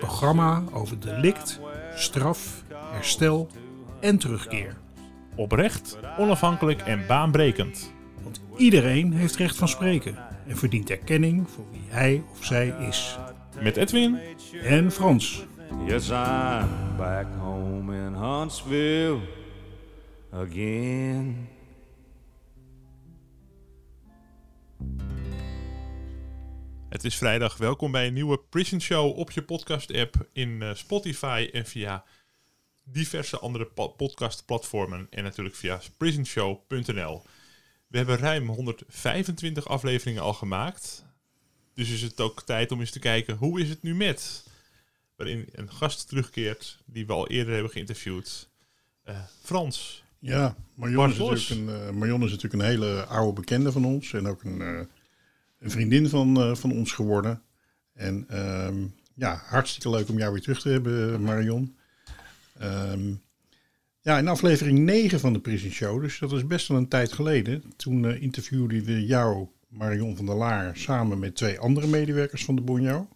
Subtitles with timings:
[0.00, 1.60] programma over delict,
[1.94, 3.48] straf, herstel
[4.00, 4.76] en terugkeer.
[5.34, 7.92] Oprecht, onafhankelijk en baanbrekend.
[8.22, 10.16] Want iedereen heeft recht van spreken
[10.46, 13.18] en verdient erkenning voor wie hij of zij is.
[13.62, 14.18] Met Edwin
[14.62, 15.46] En Frans.
[15.86, 19.18] Yes, I'm back home in Huntsville
[20.30, 21.48] again.
[26.90, 27.56] Het is vrijdag.
[27.56, 32.04] Welkom bij een nieuwe Prison Show op je podcast-app in eh, Spotify en via
[32.84, 37.22] diverse andere po- podcastplatformen en natuurlijk via prisonshow.nl.
[37.86, 41.04] We hebben ruim 125 afleveringen al gemaakt.
[41.74, 44.46] Dus is het ook tijd om eens te kijken hoe is het nu met?
[45.16, 48.48] Waarin een gast terugkeert die we al eerder hebben geïnterviewd.
[49.02, 50.02] Eh, Frans.
[50.18, 54.12] Ja, Marion is, natuurlijk een, eh, Marion is natuurlijk een hele oude bekende van ons.
[54.12, 54.88] En ook een,
[55.60, 57.42] een vriendin van, eh, van ons geworden.
[57.92, 61.76] En ehm, ja, hartstikke leuk om jou weer terug te hebben, eh, Marion.
[62.58, 63.12] Ehm,
[64.00, 67.12] ja, in aflevering 9 van de Prison Show, dus dat is best wel een tijd
[67.12, 67.62] geleden.
[67.76, 72.56] Toen eh interviewden we jou, Marion van der Laar, samen met twee andere medewerkers van
[72.56, 73.08] de Bonjo.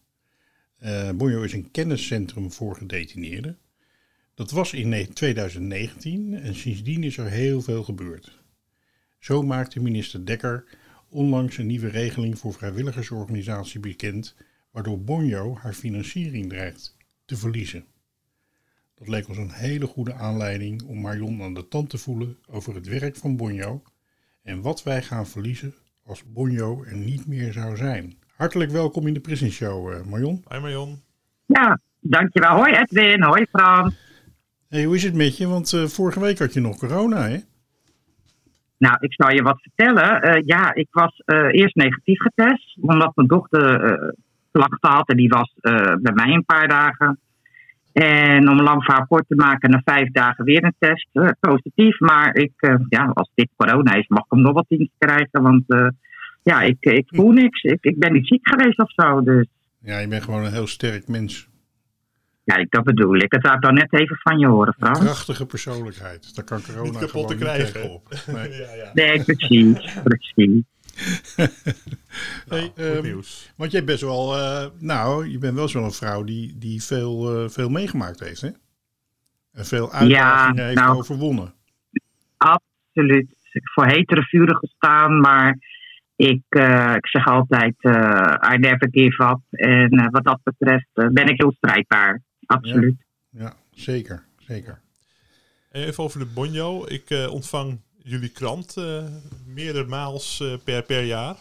[0.79, 3.59] Eh Bonjo is een kenniscentrum voor gedetineerden.
[4.35, 8.43] Dat was in ne- 2019 en sindsdien is er heel veel gebeurd.
[9.19, 10.65] Zo maakte minister Dekker
[11.15, 14.37] onlangs een nieuwe regeling voor vrijwilligersorganisatie bekend,
[14.71, 17.85] waardoor Bonjo haar financiering dreigt te verliezen.
[18.95, 22.75] Dat leek ons een hele goede aanleiding om Marion aan de tand te voelen over
[22.75, 23.83] het werk van Bonjo
[24.43, 28.19] en wat wij gaan verliezen als Bonjo er niet meer zou zijn.
[28.37, 30.45] Hartelijk welkom in de Prison Show, eh, Marion.
[30.49, 31.03] Hi Marion.
[31.47, 32.57] Ja, dankjewel.
[32.57, 33.95] Hoi Edwin, hoi Frans.
[34.69, 35.47] Hey, hoe is het met je?
[35.47, 37.39] Want eh, vorige week had je nog corona, hè?
[38.79, 40.23] Nou, ik zal je wat vertellen.
[40.23, 44.09] Eh, ja, ik was eh, eerst negatief getest, omdat mijn dochter eh
[44.51, 45.55] klachten had en die was
[46.01, 47.19] bij mij een paar dagen.
[47.93, 51.09] En om een lang verhaal kort te maken, na vijf dagen weer een test,
[51.41, 51.99] positief.
[52.01, 52.53] Maar ik,
[52.89, 55.65] ja, als dit corona is, mag ik hem nog wat dienst krijgen, want
[56.43, 57.63] ja, ik, ik voel niks.
[57.63, 59.47] Ik, ik ben niet ziek geweest of zo, dus
[59.81, 61.49] Ja, je bent gewoon een heel sterk mens.
[62.45, 63.33] Ja, ik- dat bedoel ik.
[63.33, 64.99] Het zou ik dan net even van je horen, Frans.
[64.99, 66.35] Krachtige persoonlijkheid.
[66.35, 67.73] Daar kan corona Niet kapot gewoon te niet krijgen.
[67.73, 68.09] tegenop.
[68.33, 68.51] Nee.
[68.61, 68.91] Ja, ja.
[68.95, 70.63] Nee, precies, precies.
[72.49, 73.53] Hey, ehm, nieuws.
[73.57, 77.49] want jij bent wel, eh, nou, je bent wel zo'n vrouw die, die veel, eh,
[77.49, 78.49] veel meegemaakt heeft, hè?
[79.53, 80.97] En veel uitdagingen heeft nou.
[80.97, 81.55] overwonnen.
[82.37, 83.37] absoluut
[83.75, 85.59] voor hetere vuren gestaan, maar
[86.17, 89.41] ik, eh, ik zeg altijd, eh, I never give up.
[89.51, 93.05] En eh, wat dat betreft ben ik heel strijdbaar, absoluut.
[93.31, 94.81] Ja, zeker, zeker.
[95.73, 96.85] Even over de Bonjo.
[96.89, 99.05] Ik eh, ontvang jullie krant eh
[99.47, 101.37] meerdere maals eh, per, per jaar.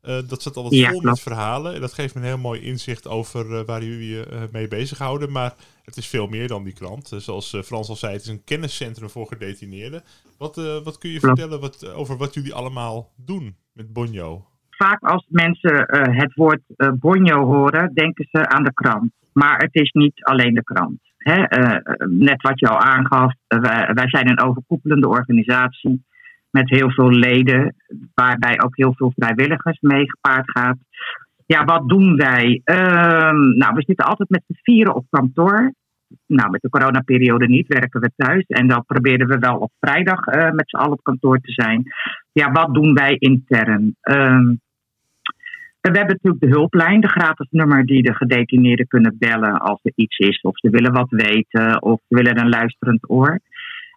[0.00, 1.74] Eh, dat zit altijd Ja, vol met verhalen.
[1.74, 4.68] En dat geeft me een heel mooi inzicht over eh, waar jullie je eh, mee
[4.68, 5.32] bezighouden.
[5.32, 7.12] Maar het is veel meer dan die krant.
[7.16, 10.02] Zoals eh, Frans al zei, het is een kenniscentrum voor gedetineerden.
[10.38, 11.38] Wat, eh, wat kun je Klopt.
[11.38, 14.44] vertellen wat, over wat jullie allemaal doen met Bonjo?
[14.70, 19.12] Vaak als mensen eh, het woord eh bonjo horen, denken ze aan de krant.
[19.32, 21.00] Maar het is niet alleen de krant.
[21.22, 21.42] Hè?
[21.42, 23.60] eh, eh, net wat je al aangaf, eh,
[23.92, 26.04] wij, zijn een overkoepelende organisatie
[26.50, 27.74] met heel veel leden,
[28.14, 30.76] waarbij ook heel veel vrijwilligers mee gepaard gaat.
[31.46, 32.60] Ja, wat doen wij?
[32.64, 35.72] Ehm, nou, we zitten altijd met z'n vieren op kantoor.
[36.26, 38.44] Nou, met de coronaperiode niet, werken we thuis.
[38.46, 41.82] En dan proberen we wel op vrijdag met z'n allen op kantoor te zijn.
[42.32, 43.96] Ja, wat doen wij intern?
[45.80, 49.92] We hebben natuurlijk de hulplijn, de gratis nummer die de gedetineerden kunnen bellen als er
[49.94, 53.40] iets is, of ze willen wat weten, of ze willen een luisterend oor.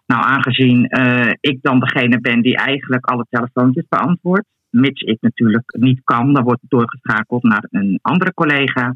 [0.06, 5.76] Nou, aangezien eh, ik dan degene ben die eigenlijk alle telefoontjes beantwoordt, mits ik natuurlijk
[5.78, 8.94] niet kan, dan wordt het doorgeschakeld naar een andere collega.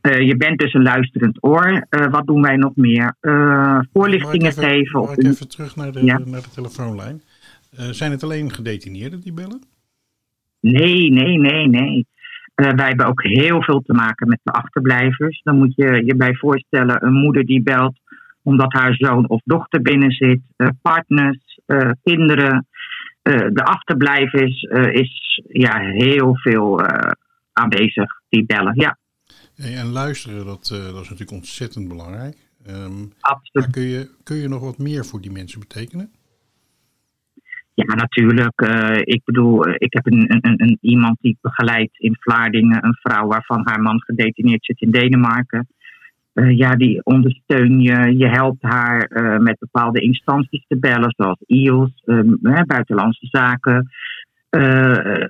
[0.00, 1.86] Eh, je bent dus een luisterend oor.
[1.88, 3.16] Eh, wat doen wij nog meer?
[3.92, 5.02] Voorlichtingen even- geven.
[5.14, 6.18] De- even terug naar de, Ja.
[6.18, 7.22] naar de telefoonlijn?
[7.90, 9.62] Zijn het alleen gedetineerden die bellen?
[10.60, 12.06] Nee, nee, nee, nee.
[12.54, 15.40] Eh, wij hebben ook heel veel te maken met de achterblijvers.
[15.42, 17.98] Dan moet je je bij voorstellen, een moeder die belt
[18.42, 22.66] omdat haar zoon of dochter binnen zit, eh, partners, eh, kinderen.
[23.22, 24.62] De achterblijvers
[24.92, 26.80] is ja, heel veel
[27.52, 28.72] aanwezig die bellen.
[28.74, 28.98] Ja,
[29.54, 32.36] Hey, en luisteren, dat, dat is natuurlijk ontzettend belangrijk.
[32.66, 33.66] Ehm, Absoluut.
[33.66, 36.12] maar kun je, kun je nog wat meer voor die mensen betekenen?
[37.86, 38.60] Ja, natuurlijk.
[38.60, 42.84] Eh, ik bedoel, eh, ik heb een, een, een, iemand die ik begeleid in Vlaardingen.
[42.84, 45.68] Een vrouw waarvan haar man gedetineerd zit in Denemarken.
[46.32, 48.16] Eh, ja, die ondersteun je.
[48.16, 49.08] Je helpt haar
[49.42, 53.88] met bepaalde instanties te bellen, zoals IOS, eh, Buitenlandse Zaken.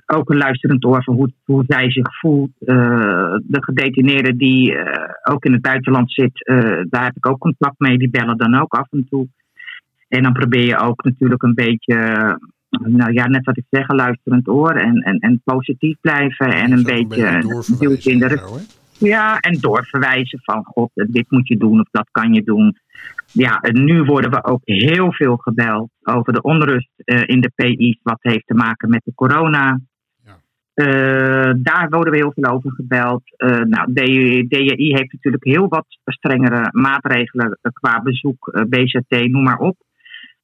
[0.05, 2.51] Ook een luisterend oor van hoe, hoe zij zich voelt.
[2.59, 4.77] De gedetineerde die
[5.23, 6.45] ook in het buitenland zit,
[6.89, 7.97] daar heb ik ook contact mee.
[7.97, 9.27] Die bellen dan ook af en toe.
[10.11, 11.95] En dan probeer je ook natuurlijk een beetje,
[12.69, 16.53] nou ja, net wat ik zeg, luisterend oor en, en, en positief blijven.
[16.53, 17.41] En een beetje
[17.79, 19.07] duwt doorverwijzen in de hè?
[19.07, 22.77] ja, en doorverwijzen van God, dit moet je doen of dat kan je doen.
[23.31, 27.51] Ja, en nu worden we ook heel veel gebeld over de onrust eh, in de
[27.55, 29.79] PI's, wat heeft te maken met de corona.
[30.25, 30.37] Ja.
[30.73, 33.21] Eh, daar worden we heel veel over gebeld.
[33.37, 39.77] Eh, nou, DJI, heeft natuurlijk heel wat strengere maatregelen qua bezoek, BZT, noem maar op.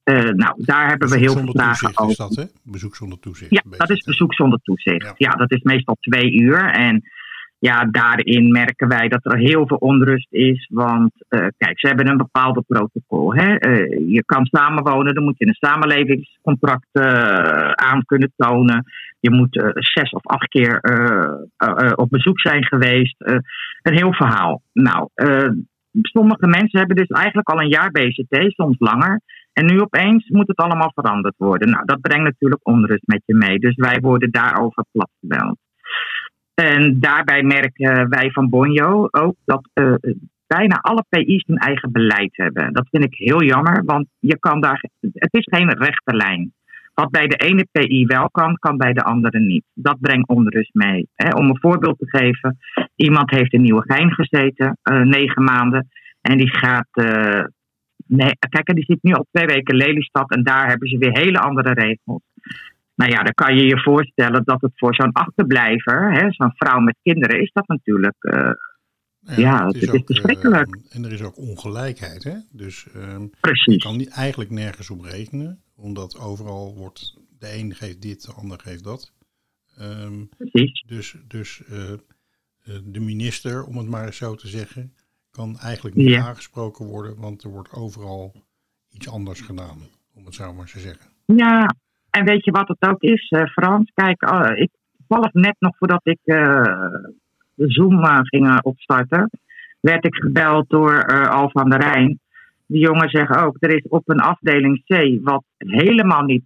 [0.08, 2.36] Eh, nou, daar hebben we heel veel vragen toezicht is over.
[2.36, 2.44] dat, hè?
[2.72, 3.50] Bezoek zonder toezicht.
[3.50, 5.02] Ja, dat is bezoek zonder toezicht.
[5.02, 5.14] Ja.
[5.16, 5.30] Ja.
[5.30, 6.70] dat is meestal twee uur.
[6.70, 7.02] En
[7.58, 10.68] ja, daarin merken wij dat er heel veel onrust is.
[10.72, 13.34] Want eh, kijk, ze hebben een bepaalde protocol.
[13.34, 13.54] Hè?
[13.54, 16.88] Eh, je kan samenwonen, dan moet je een samenlevingscontract
[17.74, 18.84] aan kunnen tonen.
[19.20, 20.80] Je moet zes of acht keer
[21.94, 23.14] op bezoek zijn geweest.
[23.82, 24.62] Een heel verhaal.
[24.72, 25.08] Nou,
[26.02, 29.20] sommige mensen hebben dus eigenlijk al een jaar BCT, soms langer.
[29.58, 31.70] En nu opeens moet het allemaal veranderd worden.
[31.70, 33.58] Nou, dat brengt natuurlijk onrust met je mee.
[33.58, 35.58] Dus wij worden daarover platgebeld.
[36.54, 39.92] En daarbij merken wij van Bonjo ook dat eh,
[40.46, 42.72] bijna alle PI's hun eigen beleid hebben.
[42.72, 46.52] Dat vind ik heel jammer, want je kan daar, het is geen rechte lijn.
[46.94, 49.64] Wat bij de ene PI wel kan, kan bij de andere niet.
[49.74, 51.08] Dat brengt onrust mee.
[51.36, 52.58] Om een voorbeeld te geven,
[52.94, 55.88] iemand heeft in Nieuwegein gezeten, eh, negen maanden.
[56.20, 57.44] En die gaat, eh,
[58.08, 61.18] nee, kijk, die zit nu al twee weken in Lelystad en daar hebben ze weer
[61.18, 62.22] hele andere regels.
[62.94, 66.96] Nou ja, dan kan je je voorstellen dat het voor zo'n achterblijver, zo'n vrouw met
[67.02, 68.16] kinderen, is dat natuurlijk.
[68.18, 68.52] eh,
[69.36, 70.76] ja, het is verschrikkelijk.
[70.76, 72.34] eh, en er is ook ongelijkheid, hè?
[72.52, 73.26] Dus ehm,
[73.64, 78.32] je kan niet, eigenlijk nergens op rekenen, omdat overal wordt de een geeft dit, de
[78.32, 79.12] ander geeft dat.
[79.76, 80.84] Ehm, precies.
[80.86, 81.92] dus dus eh,
[82.84, 84.92] de minister, om het maar eens zo te zeggen,
[85.38, 86.24] kan eigenlijk niet Ja.
[86.26, 88.32] aangesproken worden, want er wordt overal
[88.96, 89.78] iets anders gedaan,
[90.16, 91.06] om het zo maar te zeggen.
[91.24, 91.74] Ja,
[92.10, 93.90] en weet je wat het ook is, eh, Frans?
[93.94, 96.62] Kijk, eh, ik toevallig net nog voordat ik eh,
[97.54, 99.30] de Zoom ging opstarten,
[99.80, 102.20] werd ik gebeld door Al van der Rijn.
[102.66, 106.44] Die jongen zegt ook, er is op een afdeling C, wat helemaal niet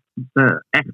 [0.70, 0.92] echt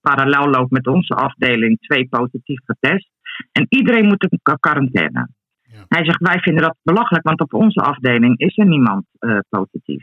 [0.00, 3.08] parallel loopt met onze afdeling, twee positief getest.
[3.52, 5.28] En iedereen moet qua- quarantaine.
[5.72, 5.84] Ja.
[5.88, 10.02] Hij zegt, wij vinden dat belachelijk, want op onze afdeling is er niemand eh, positief.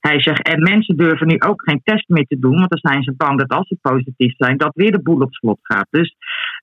[0.00, 3.02] Hij zegt, en mensen durven nu ook geen test meer te doen, want dan zijn
[3.02, 5.86] ze bang dat als ze positief zijn, dat weer de boel op slot gaat.
[5.90, 6.16] Dus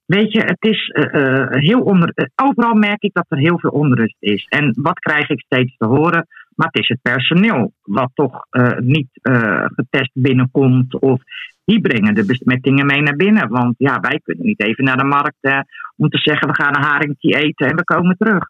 [0.05, 2.13] weet je, het is eh, eh, heel onder.
[2.35, 4.45] overal merk ik dat er heel veel onrust is.
[4.45, 6.27] En wat krijg ik steeds te horen?
[6.57, 10.99] Maar het is het personeel wat toch eh, niet eh, getest binnenkomt.
[10.99, 11.21] Of
[11.65, 13.49] die brengen de besmettingen mee naar binnen.
[13.49, 15.65] Want ja, wij kunnen niet even naar de markt
[15.95, 18.45] om te zeggen we gaan een haringtje eten en we komen terug.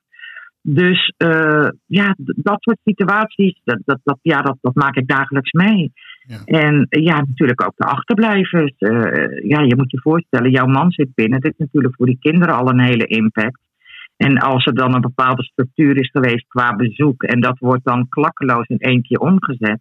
[0.62, 5.52] Dus eh, ja, dat soort situaties, dat, dat, dat, ja, dat, dat maak ik dagelijks
[5.52, 5.92] mee.
[6.28, 6.42] Ja.
[6.46, 8.74] En ja, natuurlijk ook de achterblijvers.
[9.44, 11.40] Ja, je moet je voorstellen, jouw man zit binnen.
[11.40, 13.60] Dit is natuurlijk voor die kinderen al een hele impact.
[14.18, 18.10] En als er dan een bepaalde structuur is geweest qua bezoek en dat wordt dan
[18.10, 19.80] klakkeloos in één keer omgezet.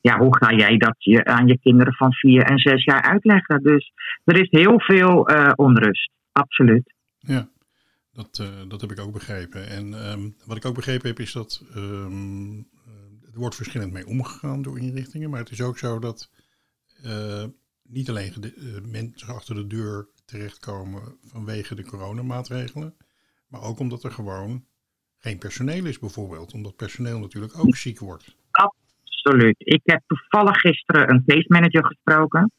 [0.00, 3.62] Ja, hoe ga jij dat je, aan je kinderen van vier en zes jaar uitleggen?
[3.62, 3.92] Dus
[4.24, 6.94] er is heel veel eh, onrust, absoluut.
[7.18, 7.48] Ja,
[8.12, 9.68] dat, eh, dat heb ik ook begrepen.
[9.68, 12.04] En ehm, wat ik ook begrepen heb is dat eh,
[13.32, 15.30] er wordt verschillend mee omgegaan door inrichtingen.
[15.30, 16.30] Maar het is ook zo dat
[17.82, 22.94] niet alleen de, mensen achter de deur terechtkomen vanwege de coronamaatregelen.
[23.48, 24.64] Maar ook omdat er gewoon
[25.18, 26.54] geen personeel is bijvoorbeeld.
[26.54, 28.36] Omdat personeel natuurlijk ook ziek wordt.
[28.50, 29.56] Absoluut.
[29.58, 32.50] Ik heb toevallig gisteren een case manager gesproken.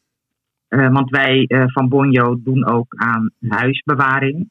[0.68, 4.50] Eh, want wij eh, van Bonjo doen ook aan huisbewaring.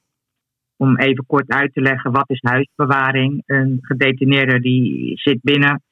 [0.76, 3.42] Om even kort uit te leggen, wat is huisbewaring?
[3.46, 5.82] Een gedetineerde die zit binnen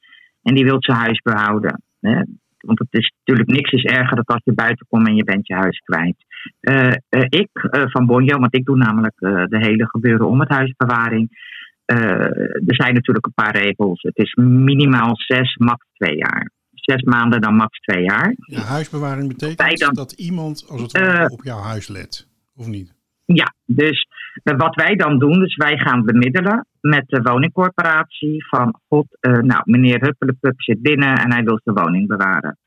[0.43, 1.83] en die wil zijn huis behouden.
[2.00, 2.23] Hè?
[2.59, 5.47] Want het is natuurlijk niks is erger dan als je buiten komt en je bent
[5.47, 6.17] je huis kwijt.
[6.61, 10.49] Eh, eh, ik eh, van Bonjo, want ik doe namelijk de hele gebeuren om het
[10.49, 11.55] huisbewaring.
[11.87, 14.02] Er zijn natuurlijk een paar regels.
[14.02, 16.50] Het is minimaal zes, max twee jaar.
[16.75, 18.35] Zes maanden, dan max twee jaar.
[18.37, 21.31] Ja, huisbewaring betekent dan- dat iemand als het ware Eh.
[21.33, 22.28] op jouw huis let.
[22.57, 22.95] Of niet?
[23.25, 24.07] Ja, dus
[24.43, 30.00] wat wij dan doen, dus wij gaan bemiddelen met de woningcorporatie van god, nou meneer
[30.00, 32.59] Huppelepup zit binnen en hij wil zijn woning bewaren.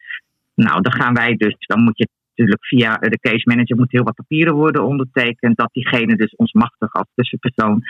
[0.56, 2.08] Nou, dan gaan wij dus, dan moet je
[2.40, 6.54] natuurlijk via de case manager moet heel wat papieren worden ondertekend, dat diegene dus ons
[6.54, 7.82] machtig als tussenpersoon.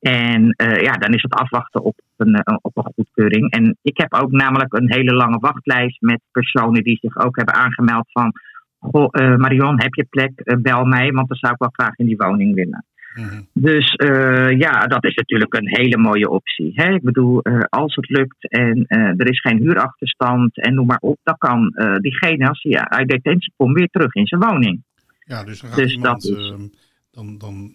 [0.00, 3.50] En eh, ja, dan is het afwachten op een, eh, op een goedkeuring.
[3.50, 7.54] En ik heb ook namelijk een hele lange wachtlijst met personen die zich ook hebben
[7.54, 8.32] aangemeld van,
[8.78, 10.40] goh, eh, Marion, heb je plek?
[10.40, 12.84] Eh, bel mij, want dan zou ik wel graag in die woning willen.
[13.14, 13.42] Mhm.
[13.52, 16.72] Dus eh, ja, dat is natuurlijk een hele mooie optie.
[16.74, 16.94] Hè?
[16.94, 20.98] Ik bedoel, eh, als het lukt en eh, er is geen huurachterstand en noem maar
[21.00, 24.82] op, dan kan diegene als hij uit detentie komt weer terug in zijn woning.
[25.24, 26.66] Ja, dus dan, Dus iemand, dat is- ehm,
[27.10, 27.72] dan, dan,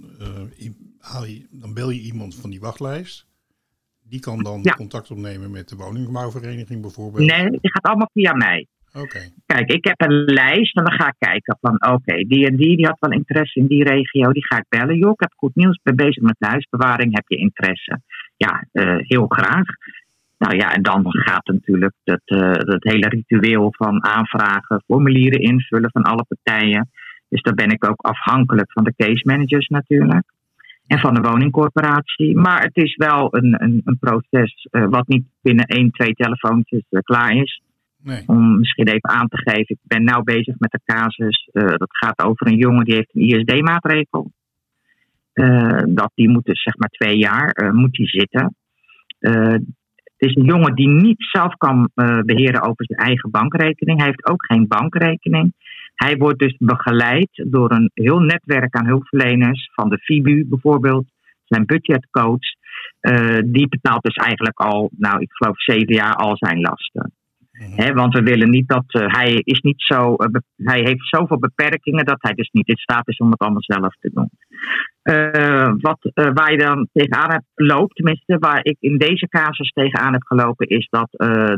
[0.99, 3.25] haal je, dan bel je iemand van die wachtlijst.
[4.09, 4.73] Die kan dan Ja.
[4.73, 7.27] contact opnemen met de woningbouwvereniging bijvoorbeeld.
[7.27, 8.67] Nee, die gaat allemaal via mij.
[9.45, 12.75] Kijk, ik heb een lijst en dan ga ik kijken van oké, die en die,
[12.75, 14.97] die had wel interesse in die regio, die ga ik bellen.
[14.97, 18.01] Joh, ik heb goed nieuws, ben bezig met huisbewaring, heb je interesse?
[18.37, 19.65] Ja, eh, heel graag.
[20.37, 25.91] Nou ja, en dan gaat natuurlijk dat, eh, dat hele ritueel van aanvragen, formulieren invullen
[25.91, 26.89] van alle partijen.
[27.29, 30.23] Dus daar ben ik ook afhankelijk van de case managers natuurlijk.
[30.87, 32.35] En van de woningcorporatie.
[32.37, 36.83] Maar het is wel een, een, een proces eh, wat niet binnen één, twee telefoontjes
[36.89, 37.63] klaar is
[38.05, 38.23] nee.
[38.25, 39.65] om misschien even aan te geven.
[39.67, 41.49] Ik ben nu bezig met de casus.
[41.51, 44.31] eh, dat gaat over een jongen die heeft een ISD-maatregel.
[45.35, 48.55] Eh, dat die moet dus zeg maar twee jaar eh, moet die zitten.
[49.19, 53.97] Het is een jongen die niet zelf kan eh, beheren over zijn eigen bankrekening.
[53.97, 55.53] Hij heeft ook geen bankrekening.
[55.95, 61.05] Hij wordt dus begeleid door een heel netwerk aan hulpverleners, van de FIBU bijvoorbeeld,
[61.45, 62.53] zijn budgetcoach.
[63.45, 67.13] Die betaalt dus eigenlijk al, nou ik geloof zeven jaar al zijn lasten.
[67.59, 67.93] Mhm.
[67.93, 70.15] Want we willen niet dat eh, hij is niet zo.
[70.15, 73.63] eh, hij heeft zoveel beperkingen dat hij dus niet in staat is om het allemaal
[73.63, 74.29] zelf te doen.
[75.01, 75.99] Eh, wat,
[76.33, 80.67] waar je dan tegenaan hebt loopt, tenminste, waar ik in deze casus tegenaan heb gelopen,
[80.67, 81.07] is dat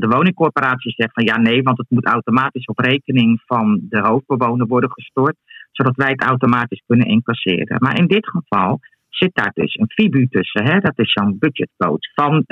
[0.01, 4.68] de woningcorporatie zegt van ja, nee, want het moet automatisch op rekening van de hoofdbewoner
[4.68, 5.36] worden gestort,
[5.72, 7.77] zodat wij het automatisch kunnen incasseren.
[7.80, 10.66] Maar in dit geval zit daar dus een FIBU tussen.
[10.66, 10.80] Hè?
[10.80, 12.44] Dat is zo'n budgetcoach van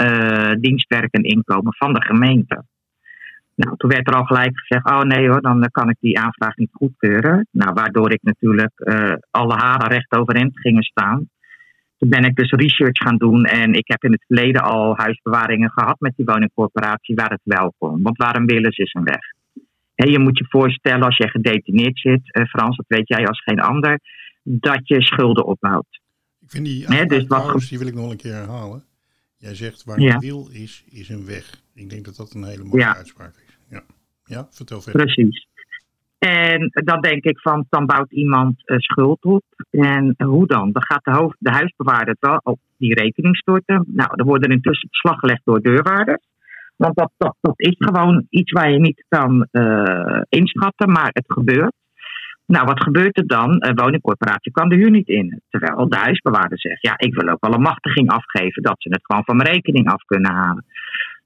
[0.60, 2.64] dienstwerk en inkomen van de gemeente.
[3.56, 6.56] Nou, toen werd er al gelijk gezegd, oh nee hoor, dan kan ik die aanvraag
[6.56, 7.48] niet goedkeuren.
[7.52, 11.30] Nou, waardoor ik natuurlijk eh, alle haren recht overeind gingen staan.
[11.98, 15.72] Toen ben ik dus research gaan doen en ik heb in het verleden al huisbewaringen
[15.72, 18.02] gehad met die woningcorporatie waar het wel kon.
[18.02, 19.20] Want waar een wil is, is een weg.
[19.96, 23.42] Hè, je moet je voorstellen als je gedetineerd zit, eh, Frans, dat weet jij als
[23.44, 24.00] geen ander,
[24.44, 26.02] dat je schulden opbouwt.
[26.40, 28.84] Ik vind die Nee, dus wat- die wil ik nog een keer herhalen.
[29.38, 30.14] Jij zegt waar Ja.
[30.14, 31.62] een wil is, is een weg.
[31.74, 32.96] Ik denk dat dat een hele mooie Ja.
[32.96, 33.45] uitspraak is.
[34.26, 35.02] Ja, vertel verder.
[35.02, 35.48] Precies.
[36.20, 39.44] En dan denk ik van, dan bouwt iemand eh, schuld op.
[39.70, 40.72] En hoe dan?
[40.72, 43.86] Dan gaat de, hoofd, de huisbewaarder wel op die rekening storten.
[43.88, 46.24] Nou, er worden intussen beslag gelegd door deurwaarders.
[46.76, 51.26] Want dat, dat, dat is gewoon iets waar je niet kan eh, inschatten, maar het
[51.28, 51.74] gebeurt.
[52.46, 53.56] Nou, wat gebeurt er dan?
[53.60, 55.42] Een woningcorporatie kan de huur niet in.
[55.50, 59.06] Terwijl de huisbewaarder zegt, ja, ik wil ook wel een machtiging afgeven, dat ze het
[59.06, 60.66] gewoon van mijn rekening af kunnen halen.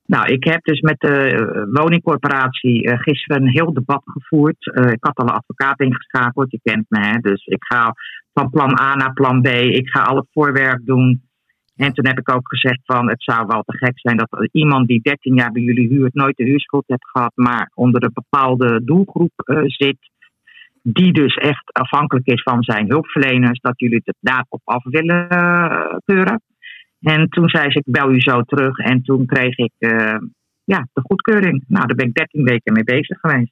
[0.10, 4.74] Nou, ik heb dus met de eh, woningcorporatie eh, gisteren een heel debat gevoerd.
[4.74, 7.18] Eh, ik had al een advocaat ingeschakeld, je kent me, hè?
[7.18, 7.94] dus ik ga
[8.34, 9.48] van plan A naar plan B.
[9.48, 11.22] Ik ga al het voorwerk doen.
[11.76, 14.88] En toen heb ik ook gezegd van het zou wel te gek zijn dat iemand
[14.88, 18.84] die 13 jaar bij jullie huurt nooit de huurschuld heeft gehad, maar onder een bepaalde
[18.84, 19.98] doelgroep zit.
[20.82, 25.28] Die dus echt afhankelijk is van zijn hulpverleners, dat jullie het daarop af willen
[26.06, 26.42] keuren.
[27.00, 28.78] En toen zei ze, ik bel u zo terug.
[28.78, 30.18] En toen kreeg ik eh,
[30.64, 31.64] ja, de goedkeuring.
[31.68, 33.52] Nou, daar ben ik 13 weken mee bezig geweest.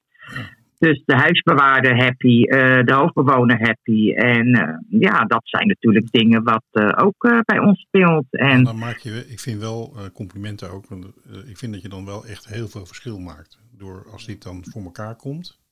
[0.77, 4.13] Dus de huisbewaarder happy, eh, de hoofdbewoner happy.
[4.13, 8.25] En eh, ja, dat zijn natuurlijk dingen wat ook bij ons speelt.
[8.29, 10.87] En Dan maak je, ik vind wel complimenten ook.
[10.87, 11.05] Want
[11.47, 13.59] ik vind dat je dan wel echt heel veel verschil maakt.
[13.77, 15.65] Door als dit dan voor elkaar komt,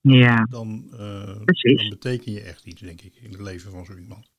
[0.00, 0.84] ja, dan,
[1.44, 1.80] Precies.
[1.80, 4.31] dan beteken je echt iets, denk ik, in het leven van zo iemand.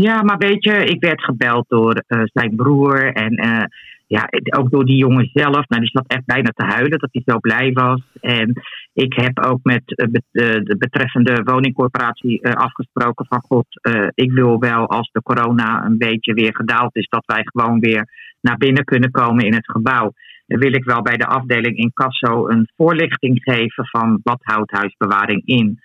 [0.00, 3.64] Ja, maar weet je, ik werd gebeld door eh, zijn broer en eh,
[4.06, 4.28] ja,
[4.58, 5.68] ook door die jongen zelf.
[5.68, 8.02] Nou, die zat echt bijna te huilen dat hij zo blij was.
[8.20, 8.52] En
[8.92, 10.06] ik heb ook met eh,
[10.62, 13.66] de betreffende woningcorporatie afgesproken van god,
[14.14, 18.08] ik wil wel als de corona een beetje weer gedaald is, dat wij gewoon weer
[18.40, 20.12] naar binnen kunnen komen in het gebouw.
[20.46, 24.70] Dan wil ik wel bij de afdeling in Casso een voorlichting geven van wat houdt
[24.70, 25.80] huisbewaring in.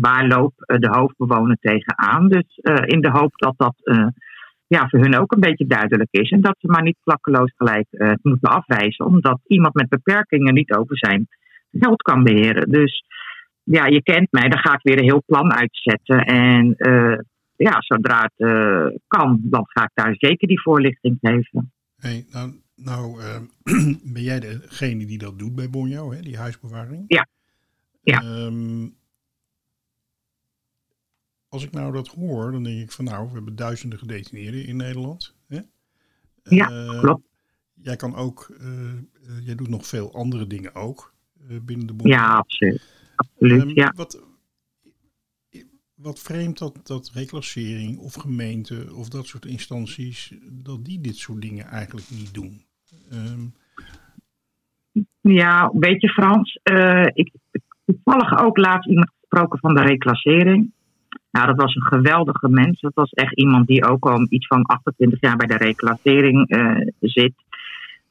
[0.00, 2.28] Waar loopt eh, de hoofdbewoner tegenaan?
[2.28, 4.06] Dus eh, in de hoop dat dat eh,
[4.66, 6.30] ja, voor hun ook een beetje duidelijk is.
[6.30, 9.06] En dat ze maar niet klakkeloos gelijk het moeten afwijzen.
[9.06, 11.28] Omdat iemand met beperkingen niet over zijn
[11.72, 12.70] geld kan beheren.
[12.70, 13.04] Dus
[13.62, 14.48] ja, je kent mij.
[14.48, 16.18] Dan ga ik weer een heel plan uitzetten.
[16.24, 16.74] En
[17.56, 21.72] ja, zodra het kan, dan ga ik daar zeker die voorlichting geven.
[21.96, 23.20] Hey, nou, nou
[24.14, 27.04] ben jij degene die dat doet bij Bonjo, hè, die huisbewaring?
[27.06, 27.26] Ja.
[28.02, 28.18] ja.
[28.20, 28.86] Ehm,
[31.54, 34.76] als ik nou dat hoor, dan denk ik van nou, we hebben duizenden gedetineerden in
[34.76, 35.34] Nederland.
[35.46, 35.60] Hè?
[36.42, 36.66] Ja,
[37.00, 37.26] klopt.
[37.74, 38.56] Jij kan ook,
[39.44, 41.14] jij doet nog veel andere dingen ook
[41.62, 42.14] binnen de Bonjo.
[42.14, 42.82] Ja, absoluut.
[43.14, 43.92] absoluut um, ja.
[43.96, 44.22] Wat,
[45.94, 51.40] wat vreemd dat, dat reclassering of gemeente of dat soort instanties, dat die dit soort
[51.40, 52.64] dingen eigenlijk niet doen.
[53.12, 53.54] Um...
[55.20, 57.32] Ja, weet je Frans, uh, ik
[57.84, 60.72] toevallig ook laatst iemand gesproken van de reclassering.
[61.34, 62.80] Nou, dat was een geweldige mens.
[62.80, 66.88] Dat was echt iemand die ook al iets van 28 jaar bij de reclassering uh,
[67.00, 67.32] zit.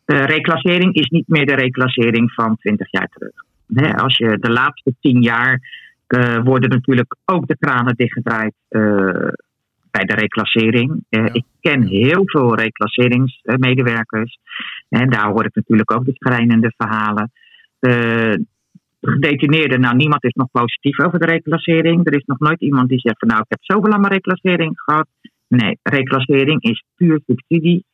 [0.05, 3.33] Uh, reclassering is niet meer de reclassering van 20 jaar terug.
[3.73, 5.61] He, als je de laatste 10 jaar
[6.07, 9.27] uh, worden natuurlijk ook de kranen dichtgedraaid uh,
[9.91, 11.03] bij de reclassering.
[11.09, 11.29] Ja.
[11.33, 14.37] Ik ken heel veel reclasseringsmedewerkers.
[14.89, 17.31] En daar hoor ik natuurlijk ook de schrijnende verhalen.
[19.09, 22.07] Gedetineerden, nou niemand is nog positief over de reclassering.
[22.07, 24.71] Er is nog nooit iemand die zegt van nou ik heb zoveel aan mijn reclassering
[24.75, 25.07] gehad.
[25.47, 27.85] Nee, reclassering is puur subsidie.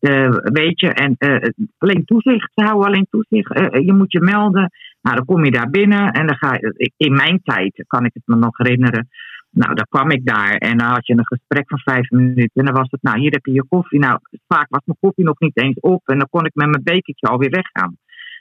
[0.00, 1.36] Uh, weet je, en uh,
[1.78, 3.58] alleen toezicht, ze houden alleen toezicht.
[3.58, 4.70] Uh, je moet je melden.
[5.02, 6.92] Nou, dan kom je daar binnen en dan ga je.
[6.96, 9.08] In mijn tijd kan ik het me nog herinneren.
[9.50, 12.50] Nou, dan kwam ik daar en dan had je een gesprek van vijf minuten.
[12.52, 13.98] En dan was het, nou, hier heb je je koffie.
[13.98, 16.08] Nou, vaak was mijn koffie nog niet eens op.
[16.08, 17.96] En dan kon ik met mijn bekertje alweer weggaan.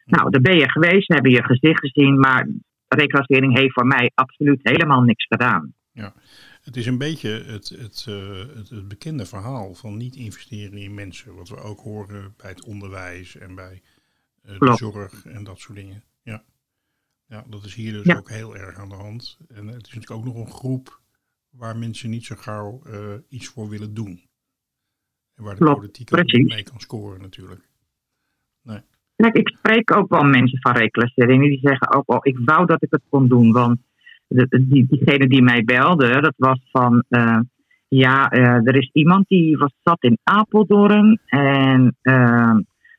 [0.06, 2.20] Nou, daar ben je geweest, hebben je gezicht gezien.
[2.20, 2.48] Maar
[2.88, 5.74] reclassering heeft voor mij absoluut helemaal niks gedaan.
[5.92, 6.14] Ja.
[6.62, 10.94] Het is een beetje het, het, uh, het, het, bekende verhaal van niet investeren in
[10.94, 11.36] mensen.
[11.36, 13.82] Wat we ook horen bij het onderwijs en bij
[14.46, 16.04] uh, de zorg en dat soort dingen.
[16.24, 16.44] Ja,
[17.26, 18.18] ja dat is hier dus ja.
[18.18, 19.40] ook heel erg aan de hand.
[19.48, 21.02] En het is natuurlijk ook nog een groep
[21.50, 24.30] waar mensen niet zo gauw uh, iets voor willen doen.
[25.36, 25.76] En waar de Klopt.
[25.76, 27.70] politiek ook niet mee kan scoren natuurlijk.
[28.62, 28.82] Nee.
[29.16, 32.84] Kijk, ik spreek ook wel mensen van reclassering die zeggen ook al, ik wou dat
[32.84, 33.78] ik het kon doen, want
[34.28, 37.40] die, diegene die mij belde, dat was van, uh,
[37.88, 42.56] ja, uh, er is iemand die was zat in Apeldoorn en uh,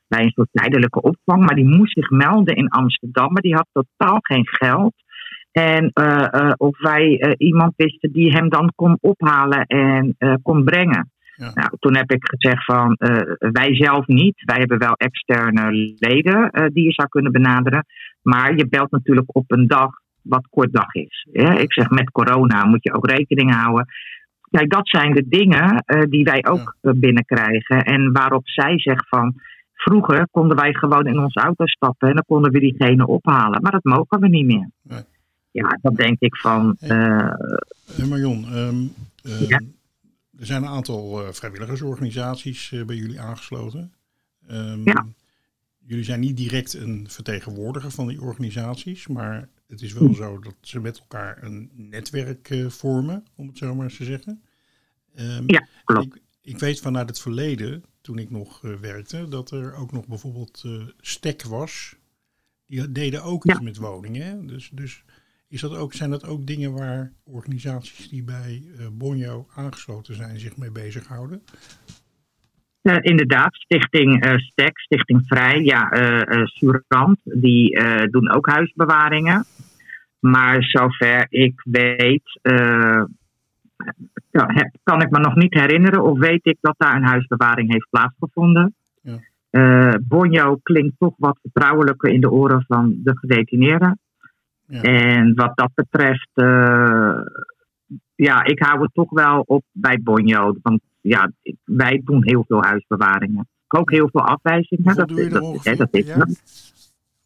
[0.09, 3.69] bij een soort tijdelijke opvang, maar die moest zich melden in Amsterdam, maar die had
[3.73, 4.95] totaal geen geld.
[5.53, 5.93] En
[6.57, 11.11] of wij iemand wisten die hem dan kon ophalen en kon brengen.
[11.37, 11.51] Ja.
[11.55, 12.97] Nou, toen heb ik gezegd van
[13.39, 14.43] wij zelf niet.
[14.45, 17.87] Wij hebben wel externe leden die je zou kunnen benaderen.
[18.23, 19.91] Maar je belt natuurlijk op een dag
[20.23, 21.27] wat kort dag is.
[21.33, 23.87] Ja, ik zeg met corona moet je ook rekening houden.
[24.51, 26.93] Kijk, dat zijn de dingen uh, die wij ook ja.
[26.95, 27.83] binnenkrijgen.
[27.83, 29.35] En waarop zij zegt van.
[29.79, 33.63] Vroeger konden wij gewoon in onze auto stappen en dan konden we diegene ophalen.
[33.63, 34.71] Maar dat mogen we niet meer.
[34.83, 35.01] Nee.
[35.51, 36.77] Ja, dat denk ik van.
[36.81, 36.89] Uh,
[37.97, 38.93] hey Marion, um,
[39.27, 39.61] uh, ja?
[40.39, 43.93] Er zijn een aantal vrijwilligersorganisaties bij jullie aangesloten.
[44.51, 45.07] Um, ja.
[45.87, 50.55] Jullie zijn niet direct een vertegenwoordiger van die organisaties, maar het is wel zo dat
[50.61, 54.43] ze met elkaar een netwerk uh, vormen, om het zo maar eens te zeggen.
[55.15, 56.07] Um, ja, klopt.
[56.15, 60.07] Ik, ik, weet vanuit het verleden, toen ik nog uh, werkte, dat er ook nog
[60.07, 61.97] bijvoorbeeld uh, Stek was.
[62.67, 63.53] Die deden ook ja.
[63.53, 64.47] iets met woningen.
[64.47, 65.05] Dus, dus
[65.49, 70.57] is dat ook, zijn dat ook dingen waar organisaties die bij Bonjo aangesloten zijn zich
[70.57, 71.43] mee bezighouden?
[72.83, 77.81] Uh, inderdaad, Stichting uh, STEK, Stichting Vrij, ja, uh, Surant, die
[78.11, 79.45] doen ook huisbewaringen.
[80.21, 82.41] Maar zover ik weet,
[84.83, 88.75] kan ik me nog niet herinneren of weet ik dat daar een huisbewaring heeft plaatsgevonden.
[89.03, 89.99] Ja.
[90.03, 93.99] Bonjo klinkt toch wat vertrouwelijker in de oren van de gedetineerden.
[94.69, 94.83] Ja.
[94.83, 96.31] En wat dat betreft,
[98.15, 100.57] ja, ik hou het toch wel op bij Bonjo.
[100.63, 101.31] Want ja,
[101.65, 103.49] wij doen heel veel huisbewaringen.
[103.69, 104.85] Ook heel veel afwijzingen.
[104.85, 105.77] Hoeveel dat, doe je dat, ongeveer?
[105.77, 106.27] dat is, Ja?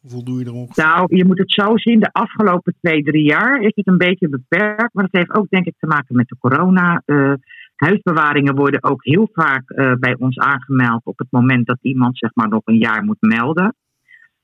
[0.01, 0.83] Hoeveel doe je er ongeveer?
[0.83, 1.99] Nou, je moet het zo zien.
[1.99, 4.93] De afgelopen twee, drie jaar is het een beetje beperkt.
[4.93, 7.01] Maar dat heeft ook denk ik te maken met de corona.
[7.05, 7.33] Uh,
[7.75, 12.31] huisbewaringen worden ook heel vaak uh, bij ons aangemeld op het moment dat iemand zeg
[12.33, 13.75] maar nog een jaar moet melden.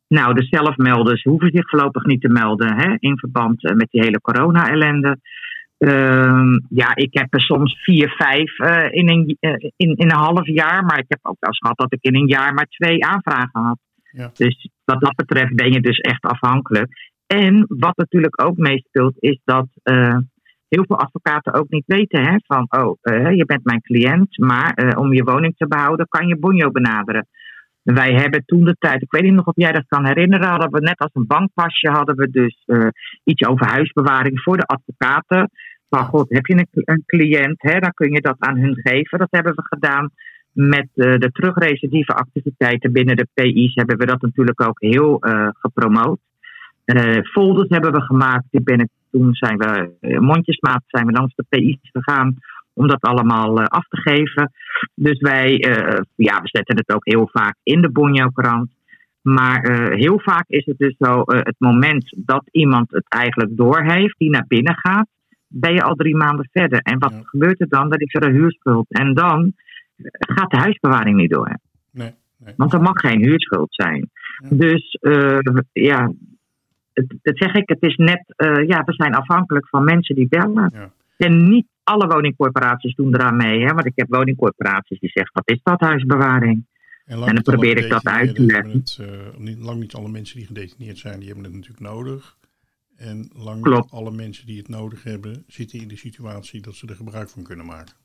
[0.07, 4.01] Nou, de zelfmelders hoeven zich voorlopig niet te melden hè, in verband uh, met die
[4.01, 5.17] hele corona-ellende.
[5.79, 10.17] Uh, ja, ik heb er soms vier, vijf uh, in, een, uh, in, in een
[10.17, 10.85] half jaar.
[10.85, 13.61] Maar ik heb ook wel eens gehad dat ik in een jaar maar twee aanvragen
[13.61, 13.79] had.
[14.11, 14.29] Ja.
[14.33, 17.13] Dus wat dat betreft ben je dus echt afhankelijk.
[17.27, 19.67] En wat natuurlijk ook meespeelt is dat
[20.67, 22.67] heel veel advocaten ook niet weten hè, van...
[22.69, 22.97] oh,
[23.35, 27.27] je bent mijn cliënt, maar om je woning te behouden kan je Bonjo benaderen.
[27.93, 30.71] Wij hebben toen de tijd, ik weet niet nog of jij dat kan herinneren, hadden
[30.71, 32.65] we net als een bankpasje hadden we dus
[33.23, 35.49] iets over huisbewaring voor de advocaten.
[35.89, 39.19] Van god, heb je een, een cliënt, hè, dan kun je dat aan hun geven.
[39.19, 40.09] Dat hebben we gedaan
[40.51, 43.75] met uh, de terugrecidieve activiteiten binnen de PI's.
[43.75, 46.19] Hebben we dat natuurlijk ook heel uh, gepromoot.
[47.23, 48.45] Folders hebben we gemaakt.
[48.51, 52.35] Die ben ik, toen zijn we mondjesmaat zijn we langs de PI's gegaan
[52.77, 54.51] om dat allemaal af te geven.
[54.95, 55.57] Dus wij,
[56.15, 58.69] ja, we zetten het ook heel vaak in de Bonjo-krant.
[59.21, 64.15] Maar uh, heel vaak is het dus zo, het moment dat iemand het eigenlijk doorheeft,
[64.17, 65.07] die naar binnen gaat,
[65.47, 66.79] ben je al drie maanden verder.
[66.79, 67.21] En wat ja.
[67.23, 67.89] gebeurt er dan?
[67.89, 68.85] Dat is er een huurschuld.
[68.89, 69.53] En dan
[70.19, 71.57] gaat de huisbewaring niet door.
[71.91, 72.53] Nee, nee.
[72.57, 74.09] Want er mag geen huurschuld zijn.
[74.37, 74.57] Ja.
[74.57, 75.39] Dus uh,
[75.71, 76.11] ja,
[77.21, 78.23] dat zeg ik, het is net,
[78.67, 80.71] ja, we zijn afhankelijk van mensen die bellen.
[80.73, 80.91] Ja.
[81.17, 83.65] En niet alle woningcorporaties doen eraan mee.
[83.65, 83.73] Hè?
[83.73, 86.65] Want ik heb woningcorporaties die zeggen, wat is dat huisbewaring?
[87.05, 88.71] En, en dan probeer ik dat uit te leggen.
[88.71, 92.37] Het, uh, niet, lang niet alle mensen die gedetineerd zijn, die hebben het natuurlijk nodig.
[92.95, 93.83] En lang Klopt.
[93.83, 97.29] niet alle mensen die het nodig hebben, zitten in de situatie dat ze er gebruik
[97.29, 97.95] van kunnen maken.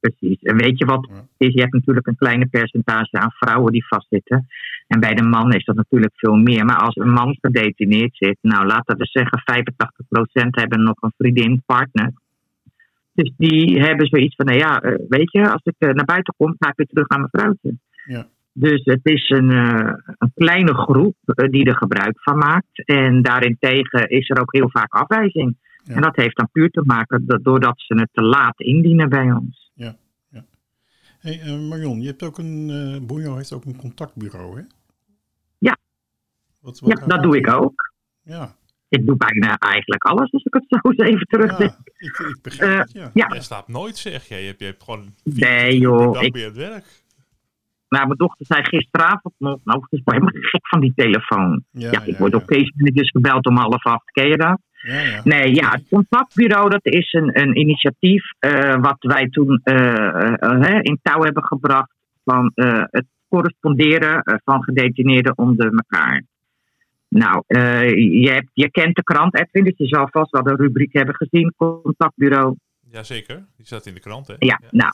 [0.00, 0.42] Precies.
[0.42, 1.26] En weet je wat Ja.
[1.36, 1.54] is?
[1.54, 4.46] Je hebt natuurlijk een kleine percentage aan vrouwen die vastzitten.
[4.88, 6.64] En bij de man is dat natuurlijk veel meer.
[6.64, 11.62] Maar als een man gedetineerd zit, nou laten we zeggen 85% hebben nog een vriendin,
[11.66, 12.12] partner.
[13.12, 16.34] Dus die hebben zoiets van, nou ja, eh, weet je, als ik eh, naar buiten
[16.36, 17.74] kom, ga ik weer terug naar mijn vrouwtje.
[18.04, 18.26] Ja.
[18.52, 22.84] Dus het is een, eh, een kleine groep die er gebruik van maakt.
[22.84, 25.56] En daarentegen is er ook heel vaak afwijzing.
[25.84, 25.94] Ja.
[25.94, 29.32] En dat heeft dan puur te maken dat, doordat ze het te laat indienen bij
[29.32, 29.66] ons.
[31.18, 34.62] Hey, eh, Marion, je hebt ook een, Boejo heeft ook een contactbureau, hè?
[36.76, 36.86] Ja.
[36.86, 37.92] Wat, wat Ja, dat doe ik ook.
[38.22, 38.54] Ja,
[38.88, 41.72] Ik doe bijna eigenlijk alles als ik het zo eens even ja terugdenk.
[41.98, 43.10] ik, ik begrijp Eh, het, ja.
[43.14, 43.26] ja.
[43.28, 44.34] Jij slaapt nooit, zeg je.
[44.34, 46.84] Je hebt, je hebt gewoon Nee, joh, dag ik- weer het werk.
[47.88, 51.64] Nou, mijn dochter zei gisteravond nog, nou, het is wel helemaal gek van die telefoon.
[51.70, 52.38] Ja, Ja, ik ja, word ja.
[52.38, 54.10] op case dus gebeld om half acht.
[54.10, 54.60] Ken je dat?
[54.82, 55.20] Ja, ja.
[55.24, 60.78] Nee, ja, het contactbureau, dat is een, een initiatief eh, wat wij toen eh, hè,
[60.80, 61.92] in touw hebben gebracht
[62.24, 66.22] van eh, het corresponderen van gedetineerden onder elkaar.
[67.08, 67.88] Nou, eh,
[68.22, 71.14] je, hebt, je kent de krant, Edwin, dus je zal vast wel de rubriek hebben
[71.14, 72.56] gezien, contactbureau.
[72.90, 74.34] Jazeker, die staat in de krant, hè?
[74.38, 74.92] Ja, nou.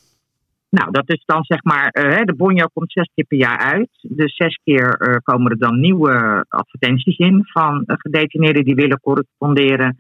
[0.69, 3.89] Nou, dat is dan zeg maar, eh, de Bonjo komt zes keer per jaar uit.
[4.03, 9.99] Dus zes keer eh, komen er dan nieuwe advertenties in van gedetineerden die willen corresponderen.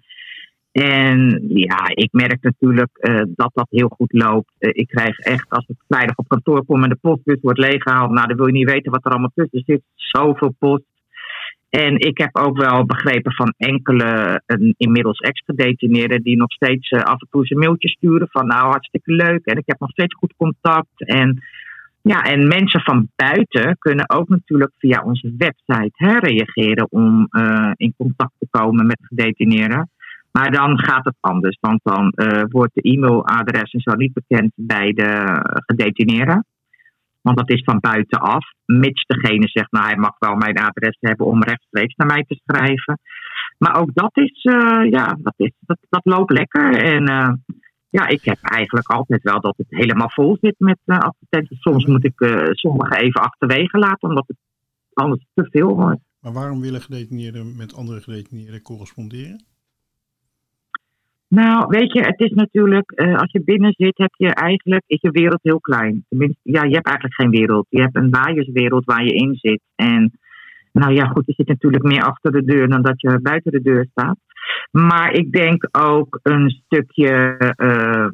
[0.72, 4.52] En ja, ik merk natuurlijk dat dat heel goed loopt.
[4.58, 8.26] Ik krijg echt, als ik vrijdag op kantoor kom en de postbus wordt leeggehaald, nou
[8.26, 9.82] dan wil je niet weten wat er allemaal tussen zit.
[9.94, 10.84] Zoveel post.
[11.74, 14.42] En ik heb ook wel begrepen van enkele
[14.76, 19.12] inmiddels ex-gedetineerden die nog steeds eh, af en toe zijn mailtje sturen van nou hartstikke
[19.12, 21.06] leuk en ik heb nog steeds goed contact.
[21.06, 21.42] En,
[22.02, 27.70] ja, en mensen van buiten kunnen ook natuurlijk via onze website hè, reageren om eh,
[27.76, 29.90] in contact te komen met gedetineerden.
[30.32, 34.52] Maar dan gaat het anders, want dan eh, wordt de e-mailadres en zo niet bekend
[34.54, 36.44] bij de gedetineerden.
[37.26, 41.26] Want dat is van buitenaf, mits degene zegt, nou hij mag wel mijn adres hebben
[41.26, 42.98] om rechtstreeks naar mij te schrijven.
[43.58, 45.52] Maar ook dat is, eh, ja, dat, is
[45.88, 46.76] dat, loopt lekker.
[46.76, 47.32] En eh,
[47.90, 51.60] ja, ik heb eigenlijk altijd wel dat het helemaal vol zit met eh, advertenties.
[51.60, 54.36] Soms moet ik eh, sommige even achterwege laten, omdat het
[54.92, 56.00] anders te veel wordt.
[56.20, 59.44] Maar waarom willen gedetineerden met andere gedetineerden corresponderen?
[61.34, 65.00] Nou, weet je, het is natuurlijk, eh, als je binnen zit, heb je eigenlijk, is
[65.00, 66.04] je wereld heel klein.
[66.08, 67.66] Tenminste, ja, je hebt eigenlijk geen wereld.
[67.68, 69.60] Je hebt een waaierswereld waar je in zit.
[69.74, 70.18] En
[70.72, 73.62] nou ja, goed, je zit natuurlijk meer achter de deur dan dat je buiten de
[73.62, 74.18] deur staat.
[74.70, 78.08] Maar ik denk ook een stukje, eh,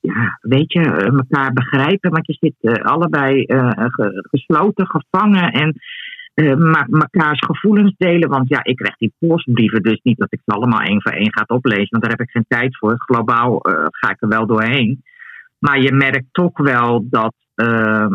[0.00, 2.10] ja, weet je, elkaar begrijpen.
[2.10, 3.44] Want je zit eh, allebei
[3.76, 5.74] ge- gesloten, gevangen en
[6.34, 8.28] eh, ma- mekaars gevoelens delen.
[8.28, 11.32] Want ja, ik krijg die postbrieven dus niet dat ik ze allemaal één voor één
[11.32, 11.88] ga oplezen.
[11.90, 12.94] Want daar heb ik geen tijd voor.
[12.96, 15.02] Globaal eh, ga ik er wel doorheen.
[15.58, 18.06] Maar je merkt toch wel dat, eh,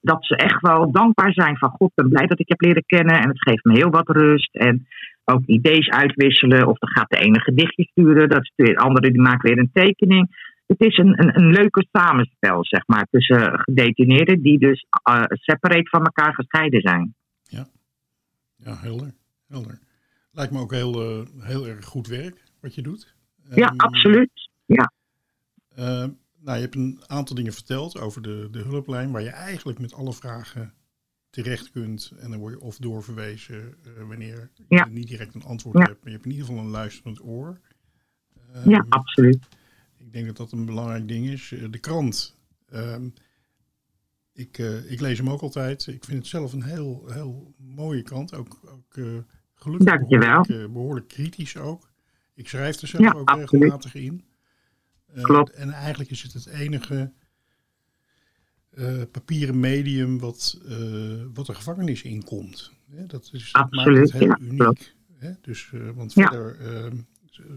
[0.00, 1.88] dat ze echt wel dankbaar zijn van God.
[1.88, 4.54] Ik ben blij dat ik heb leren kennen en het geeft me heel wat rust.
[4.54, 4.86] En
[5.24, 6.66] ook idee's uitwisselen.
[6.66, 9.70] Of dan gaat de ene gedichtje sturen, dat is de andere die maakt weer een
[9.72, 10.54] tekening.
[10.66, 14.86] Het is een, een, leuke samenspel, zeg maar, tussen gedetineerden die dus
[15.30, 17.14] separate van elkaar gescheiden zijn.
[18.56, 19.14] Ja, helder.
[19.46, 19.78] helder.
[20.30, 23.14] Lijkt me ook heel, uh, heel erg goed werk wat je doet.
[23.54, 24.50] Ja, um, absoluut.
[24.64, 24.92] Ja.
[25.78, 26.06] Uh,
[26.38, 29.92] nou, je hebt een aantal dingen verteld over de, de hulplijn, waar je eigenlijk met
[29.92, 30.74] alle vragen
[31.30, 32.12] terecht kunt.
[32.18, 34.84] En dan word je of doorverwezen uh, wanneer ja.
[34.84, 35.84] je niet direct een antwoord ja.
[35.84, 35.98] hebt.
[35.98, 37.60] Maar je hebt in ieder geval een luisterend oor.
[38.56, 39.48] Um, ja, absoluut.
[39.96, 41.50] Ik denk dat dat een belangrijk ding is.
[41.50, 42.36] Uh, De krant.
[42.72, 43.14] Um,
[44.36, 45.86] ik, uh, ik, lees hem ook altijd.
[45.86, 48.34] Ik vind het zelf een heel, heel mooie krant.
[48.34, 49.18] Ook, ook uh,
[49.54, 50.42] gelukkig Dankjewel.
[50.42, 51.90] Behoorlijk, behoorlijk kritisch ook.
[52.34, 53.50] Ik schrijf er zelf ja, ook absoluut.
[53.50, 54.24] regelmatig in.
[55.06, 55.50] Eh, Klopt.
[55.50, 57.12] En eigenlijk is het het enige
[58.70, 62.72] eh, papieren medium wat, eh, wat de gevangenis inkomt.
[62.90, 64.58] Hè, dat, is, dat maakt Absoluut, het heel ja, uniek.
[64.58, 64.94] klopt.
[65.40, 66.28] Dus, eh, want Ja.
[66.28, 66.92] verder, uh,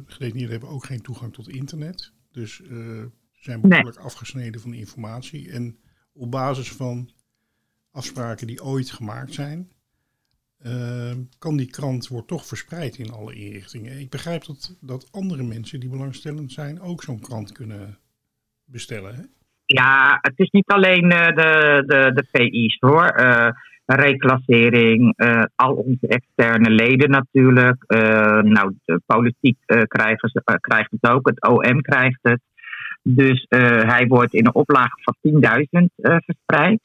[0.06, 2.13] gedetineerden hebben ook geen toegang tot internet.
[2.32, 5.52] Dus eh, ze zijn behoorlijk afgesneden van informatie.
[5.52, 5.78] En
[6.13, 7.10] op basis van
[7.91, 9.72] afspraken die ooit gemaakt zijn,
[10.65, 14.00] uh, kan die krant wordt toch verspreid in alle inrichtingen.
[14.00, 17.98] Ik begrijp dat, dat andere mensen die belangstellend zijn ook zo'n krant kunnen
[18.65, 19.15] bestellen.
[19.15, 19.22] Hè?
[19.65, 23.19] Ja, het is niet alleen uh, de, de, de PI's hoor.
[23.19, 23.50] Uh,
[23.86, 27.84] reclassering, uh, al onze externe leden natuurlijk.
[28.43, 32.41] nou, de politiek krijgt het ook, het OM krijgt het.
[33.15, 35.86] Dus hij wordt in een oplage van 10.000
[36.26, 36.80] verspreid.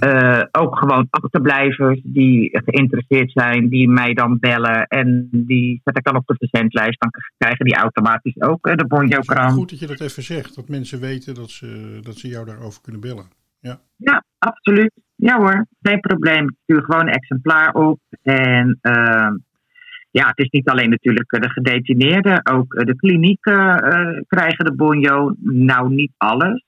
[0.00, 6.04] Uh, ook gewoon achterblijvers die geïnteresseerd zijn, die mij dan bellen en die zet ik
[6.04, 7.00] dan op de verzendlijst.
[7.00, 9.52] Dan krijgen die automatisch ook uh, de Bonjo-krant.
[9.52, 12.82] Goed dat je dat even zegt, dat mensen weten dat ze, dat ze jou daarover
[12.82, 13.24] kunnen bellen.
[13.60, 13.80] Ja.
[13.96, 14.92] ja, absoluut.
[15.16, 16.48] Ja hoor, geen probleem.
[16.48, 18.00] Ik stuur gewoon een exemplaar op.
[18.22, 19.30] En uh,
[20.18, 23.76] ja, het is niet alleen natuurlijk de gedetineerden, ook de klinieken
[24.28, 25.34] krijgen de Bonjo.
[25.42, 26.64] Nou, niet alles.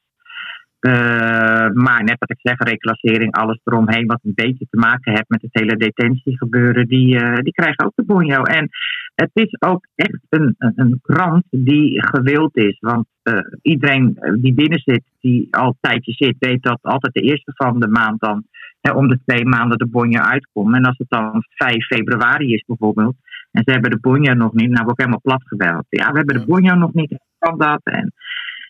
[1.75, 5.43] Maar net wat ik zeg, reclassering, alles eromheen wat een beetje te maken heeft met
[5.43, 8.43] het hele detentiegebeuren, die, die krijgen ook de bonjo.
[8.43, 8.69] En
[9.15, 12.77] het is ook echt een, een, krant die gewild is.
[12.81, 13.07] Want
[13.63, 17.81] iedereen die binnen zit, die al een tijdje zit, weet dat altijd de eerste van
[17.81, 18.45] de maand dan
[18.81, 20.75] hè, om de twee maanden de bonjo uitkomt.
[20.75, 23.17] En als het dan 5 februari is bijvoorbeeld,
[23.51, 25.85] en ze hebben de bonjo nog niet, nou word ik helemaal plat geweld.
[25.89, 27.81] Ja, we hebben de bonjo nog niet, kan dat.
[27.83, 28.13] En,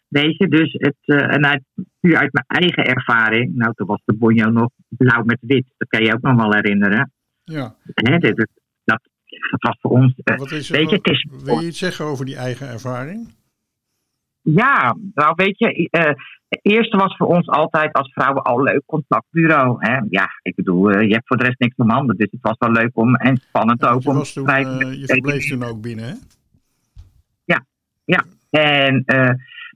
[0.08, 1.62] Weet je, dus het, uh, en uit,
[2.00, 5.88] puur uit mijn eigen ervaring, nou toen was de bonjo nog blauw met wit, dat
[5.88, 7.12] kan je ook nog wel herinneren.
[7.44, 7.74] Ja.
[7.84, 8.36] Hè, dit,
[8.84, 9.00] dat,
[9.50, 10.14] dat was voor ons.
[10.24, 13.34] Uh, Wat is weet je, het is, wil je iets zeggen over die eigen ervaring?
[14.54, 16.12] Ja, nou weet je, uh,
[16.62, 19.76] eerste was voor ons altijd als vrouwen al leuk contactbureau.
[19.78, 20.00] Hè?
[20.08, 22.70] Ja, ik bedoel, je hebt voor de rest niks om handen, dus het was wel
[22.70, 26.04] leuk om en spannend ja, ook je om was toen, je verbleef toen ook binnen,
[26.04, 26.14] hè?
[27.44, 27.64] Ja,
[28.04, 28.24] ja.
[28.50, 29.04] En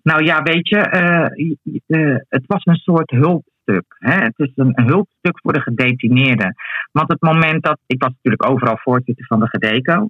[0.03, 0.79] nou ja, weet je,
[2.29, 3.97] het was een soort hulpstuk.
[3.99, 4.15] Hè?
[4.15, 6.55] Het is een, een hulpstuk voor de gedetineerden.
[6.93, 7.79] Want het moment dat.
[7.87, 10.09] Ik was natuurlijk overal voorzitter van de Gedeco.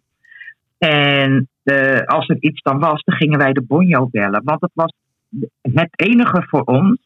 [0.88, 4.42] En uh, als er iets dan was, dan gingen wij de Bonjo bellen.
[4.44, 4.92] Want het was
[5.60, 6.98] het enige voor ons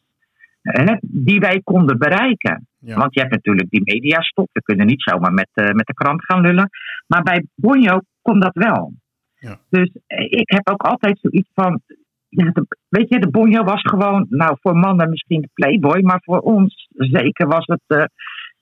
[0.61, 2.67] hè, die wij konden bereiken.
[2.79, 2.97] Ja.
[2.97, 4.49] Want je hebt natuurlijk die mediastop.
[4.51, 6.69] We kunnen niet zomaar met, met de krant gaan lullen.
[7.07, 8.93] Maar bij Bonjo kon dat wel.
[9.39, 9.59] Ja.
[9.69, 9.89] Dus
[10.29, 11.81] ik heb ook altijd zoiets van
[12.29, 16.21] ja, de, weet je, de bonjo was gewoon, nou voor mannen misschien de playboy, maar
[16.23, 18.03] voor ons zeker was het, uh,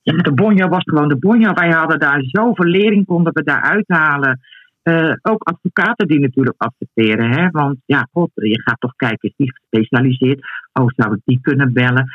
[0.01, 1.53] ja, de bonjo was gewoon de bonjo.
[1.53, 4.39] Wij hadden daar zoveel lering, konden we daar uithalen.
[4.89, 9.33] Uh, ook advocaten die natuurlijk accepteren, hè, want ja, god, je gaat toch kijken, is
[9.37, 10.47] die gespecialiseerd?
[10.73, 12.11] Oh, zou ik die kunnen bellen?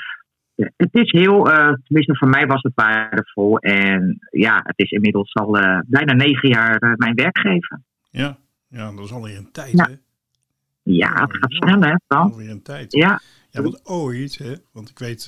[0.57, 4.91] Uh, het is heel, uh, tenminste voor mij was het waardevol en ja, het is
[4.91, 5.51] inmiddels al
[5.87, 7.81] bijna negen jaar mijn werkgever.
[8.11, 8.37] Ja,
[8.69, 9.85] ja, dat is alweer een tijd, ja.
[9.85, 9.95] hè?
[10.83, 12.33] Ja, het gaat snel, hè, dan.
[12.33, 12.93] Alweer een tijd.
[12.93, 13.21] Ja.
[13.51, 15.27] Ja, want ooit, hè, want ik weet,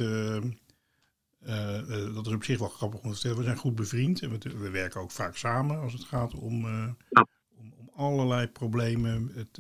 [1.47, 3.75] uh, uh, uh, dat is op zich wel grappig om te vertellen, we zijn goed
[3.75, 7.27] bevriend en we, we werken ook vaak samen als het gaat om, ja.
[7.57, 9.31] om, om, allerlei problemen.
[9.35, 9.55] Het,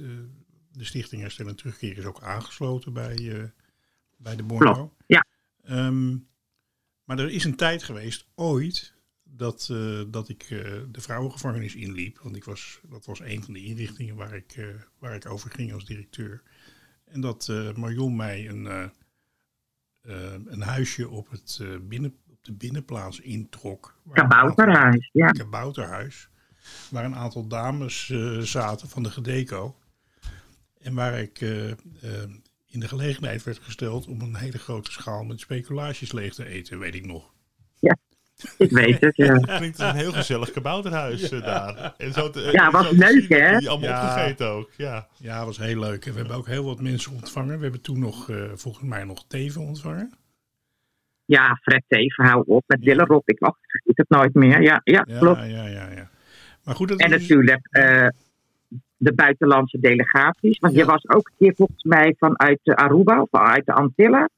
[0.72, 3.50] de Stichting Herstel en Terugkeer is ook aangesloten bij,
[4.16, 4.94] bij de Borno.
[5.06, 5.26] Ja.
[5.70, 6.28] Um,
[7.04, 9.66] maar er is een tijd geweest, ooit, dat,
[10.10, 10.48] dat ik
[10.90, 12.18] de vrouwengevangenis inliep.
[12.18, 15.72] Want ik was, dat was een van de inrichtingen waar ik, waar ik over ging
[15.72, 16.42] als directeur.
[17.04, 18.92] En dat Marion mij een,
[20.02, 23.94] een huisje op, het, binnen, op de binnenplaats introk.
[24.12, 25.30] Kabouterhuis, ja.
[25.30, 26.28] Kabouterhuis.
[26.90, 29.76] Waar een aantal dames zaten van de Gedeco.
[30.78, 31.40] En waar ik
[32.66, 36.78] in de gelegenheid werd gesteld om een hele grote schaal met speculaties leeg te eten,
[36.78, 37.31] weet ik nog.
[38.59, 39.38] Ik weet het, ja.
[39.38, 41.40] Klinkt een heel gezellig kabouterhuis ja.
[41.40, 41.94] daar.
[41.98, 43.59] En zo te, ja, was leuk, hè?
[43.59, 44.02] Die allemaal ja.
[44.02, 45.07] opgegeten ook, ja.
[45.16, 46.07] Ja, was heel leuk.
[46.07, 47.57] En we hebben ook heel wat mensen ontvangen.
[47.57, 50.12] We hebben toen nog, uh, volgens mij, nog Teven ontvangen.
[51.24, 52.64] Ja, Fred Teven, hou op.
[52.66, 54.62] Met Willem Rob, ik wacht ik het nooit meer.
[54.62, 55.38] Ja, ja, ja klopt.
[55.38, 56.11] Ja, ja, ja.
[56.64, 57.20] Maar goed, dat en is...
[57.20, 58.09] natuurlijk uh,
[58.96, 60.59] de buitenlandse delegaties.
[60.59, 64.31] Want je was ook keer volgens mij vanuit Aruba of uit de Antillen.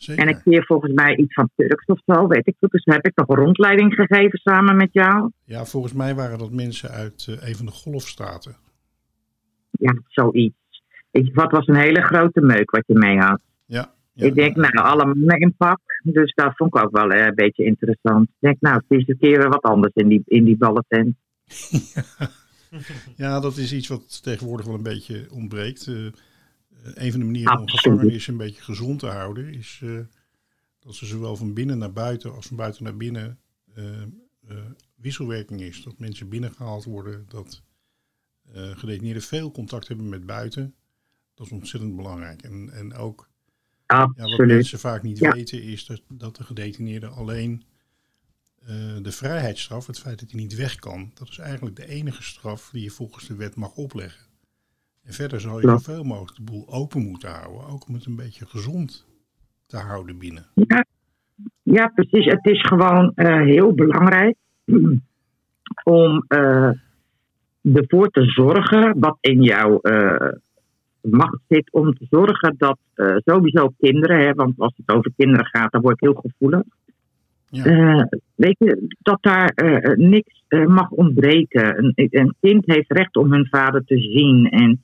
[0.00, 0.22] Zeker.
[0.22, 2.70] En een keer volgens mij iets van Turks of zo, weet ik niet.
[2.70, 5.30] Dus heb ik nog een rondleiding gegeven samen met jou.
[5.44, 8.56] Ja, volgens mij waren dat mensen uit uh, een van de golfstaten.
[9.70, 10.82] Ja, zoiets.
[11.10, 13.40] Ik, wat was een hele grote meuk wat je mee had.
[13.66, 13.92] Ja.
[14.12, 15.80] ja ik denk, nou, alle mannen in pak.
[16.02, 18.28] Dus dat vond ik ook wel uh, een beetje interessant.
[18.28, 21.16] Ik denk, nou, het is een keer wat anders in die, in die ballentent.
[21.94, 22.28] ja.
[23.16, 25.86] ja, dat is iets wat tegenwoordig wel een beetje ontbreekt.
[25.86, 26.06] Uh,
[26.82, 27.80] een van de manieren om Absoluut.
[27.80, 29.98] gevangenissen een beetje gezond te houden is eh,
[30.78, 33.38] dat ze zowel van binnen naar buiten als van buiten naar binnen
[33.74, 34.08] eh, eh,
[34.94, 35.82] wisselwerking is.
[35.82, 37.62] Dat mensen binnengehaald worden, dat
[38.52, 40.74] eh gedetineerden veel contact hebben met buiten.
[41.34, 42.42] Dat is ontzettend belangrijk.
[42.42, 43.28] En, en ook
[43.86, 45.32] ja, wat mensen vaak niet Ja.
[45.32, 47.64] weten is dat, dat de gedetineerde alleen
[48.60, 52.22] eh, de vrijheidsstraf, het feit dat hij niet weg kan, dat is eigenlijk de enige
[52.22, 54.26] straf die je volgens de wet mag opleggen.
[55.04, 55.82] En verder zal je Klopt.
[55.82, 59.06] zoveel mogelijk de boel open moeten houden, ook om het een beetje gezond
[59.66, 60.46] te houden binnen.
[60.54, 60.84] Ja,
[61.62, 62.24] ja, precies.
[62.24, 64.36] Het is gewoon eh, heel belangrijk
[65.84, 66.70] om eh,
[67.62, 70.32] ervoor te zorgen, wat in jouw eh,
[71.00, 72.78] macht zit, om te zorgen dat
[73.24, 76.62] sowieso kinderen, hè, want als het over kinderen gaat, dan word ik heel gevoelig.
[77.46, 78.08] Ja.
[78.34, 79.52] Weet je, dat daar
[79.96, 81.78] niks mag ontbreken.
[81.78, 84.46] Een, een kind heeft recht om hun vader te zien.
[84.50, 84.82] En,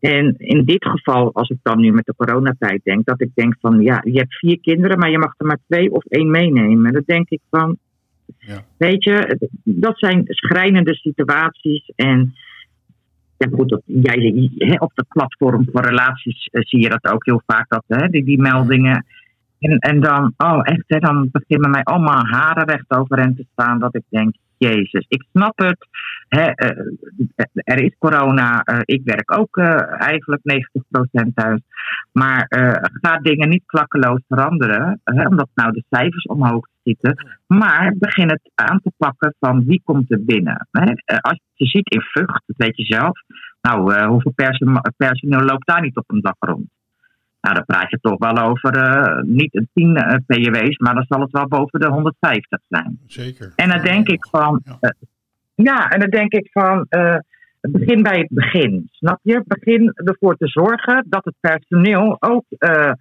[0.00, 3.56] en in dit geval, als ik dan nu met de coronatijd denk, dat ik denk
[3.60, 6.92] van ja, je hebt vier kinderen, maar je mag er maar twee of één meenemen.
[6.92, 7.76] Dan denk ik van,
[8.38, 8.64] Ja.
[8.76, 11.92] weet je, dat zijn schrijnende situaties.
[11.96, 12.34] En
[13.36, 17.42] ja, goed, dat, jij, op het platform voor relaties eh, zie je dat ook heel
[17.46, 19.06] vaak, dat, hè, die, die meldingen.
[19.58, 23.78] En, en dan, oh echt, hè, dan beginnen mij allemaal haren recht overeind te staan.
[23.78, 25.86] Dat ik denk, Jezus, ik snap het.
[26.28, 26.84] Hè, eh,
[27.54, 28.60] er is corona.
[28.62, 31.60] eh, ik werk ook eh, eigenlijk 90% thuis.
[32.12, 35.00] Maar eh, ga dingen niet klakkeloos veranderen.
[35.04, 37.38] Hè, omdat nou de cijfers omhoog schieten.
[37.46, 40.68] Maar begin het aan te pakken van wie komt er binnen.
[40.70, 40.84] Hè.
[40.84, 43.18] Eh, als je ziet in Vught, dat weet je zelf.
[43.60, 46.66] Nou, eh, hoeveel perso- personeel loopt daar niet op een dag rond?
[47.48, 51.04] Nou, dan praat je toch wel over eh, niet een 10 eh, PJW's, maar dan
[51.08, 52.98] zal het wel boven de 150 zijn.
[53.06, 53.52] Zeker.
[53.56, 54.76] En dan denk ik van, Ja.
[54.80, 54.90] eh,
[55.54, 56.86] ja, en dan denk ik van,
[57.60, 58.88] begin bij het begin.
[58.90, 59.42] Snap je?
[59.46, 62.92] Begin ervoor te zorgen dat het personeel ook, eh,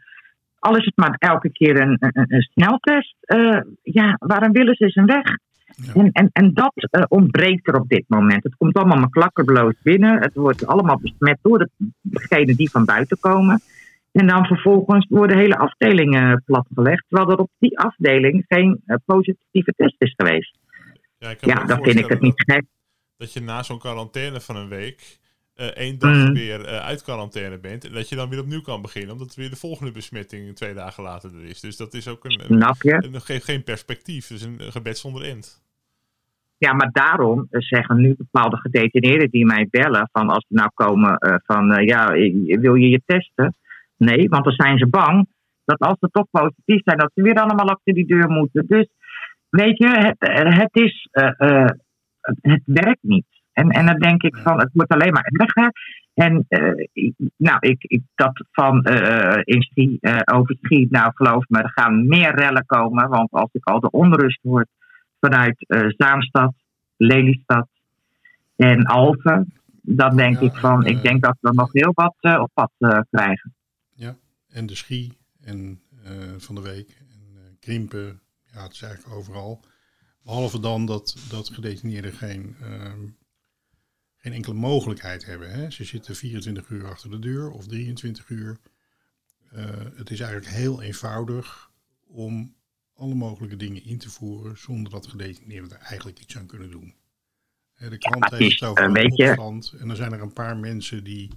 [0.59, 4.89] al is het maar elke keer een, een, een sneltest, eh, ja, waarom willen ze
[4.89, 5.25] zijn weg?
[5.65, 5.93] Ja.
[5.93, 6.73] En, en, en dat
[7.07, 8.43] ontbreekt er op dit moment.
[8.43, 10.21] Het komt allemaal maar klakkerloos binnen.
[10.21, 11.67] Het wordt allemaal besmet door
[12.01, 13.61] degenen die van buiten komen.
[14.11, 19.73] En dan vervolgens worden hele afdelingen platgelegd, terwijl er op die afdeling geen eh, positieve
[19.75, 20.57] test is geweest.
[21.17, 22.63] Ja, Ja, dan vind ik het niet gek.
[23.17, 25.17] Dat je na zo'n quarantaine van een week
[25.53, 26.33] eh, één dag Mhm.
[26.33, 27.85] weer eh, uit quarantaine bent.
[27.85, 29.11] En dat je dan weer opnieuw kan beginnen.
[29.11, 31.59] Omdat weer de volgende besmetting twee dagen later er is.
[31.59, 32.61] Dus dat is ook een, een,
[33.13, 34.27] een- geeft geen perspectief.
[34.27, 35.65] Dus een gebed zonder end.
[36.57, 41.17] Ja, maar daarom zeggen nu bepaalde gedetineerden die mij bellen van als ze nou komen
[41.45, 42.11] van ja,
[42.59, 43.55] wil je je testen?
[43.97, 45.27] Nee, want dan zijn ze bang
[45.65, 48.65] dat als ze toch positief zijn, dat ze weer allemaal achter die deur moeten.
[48.67, 48.87] Dus
[49.49, 50.15] weet je, het,
[50.57, 51.69] het is, eh, eh,
[52.21, 53.25] het- werkt niet.
[53.53, 55.71] En, en dan denk ik van, het wordt alleen maar erger.
[56.13, 56.85] En eh,
[57.37, 59.99] nou, ik, ik dat van eh in Schie,
[60.33, 63.09] over Schie, nou geloof me, er gaan meer rellen komen.
[63.09, 64.65] Want als ik al de onrust hoor
[65.19, 65.65] vanuit
[65.97, 66.53] Zaanstad,
[66.97, 67.67] Lelystad
[68.55, 72.49] en Alphen, dan denk Ja, ik van, ik denk dat we nog heel wat op
[72.53, 72.71] pad
[73.09, 73.55] krijgen.
[74.57, 78.21] En de Schie en eh, van de week en eh, Krimpen,
[78.53, 79.65] ja, het is eigenlijk overal.
[80.23, 83.07] Behalve dan dat, dat gedetineerden geen, ehm,
[84.15, 85.51] geen enkele mogelijkheid hebben.
[85.51, 85.71] Hè.
[85.71, 88.57] Ze zitten 24 uur achter de deur of 23 uur.
[89.51, 89.65] Eh,
[89.95, 91.71] het is eigenlijk heel eenvoudig
[92.05, 92.55] om
[92.93, 96.95] alle mogelijke dingen in te voeren zonder dat gedetineerden er eigenlijk iets aan kunnen doen.
[97.73, 101.03] Hè, De krant heeft het over een opstand en dan zijn er een paar mensen
[101.03, 101.29] die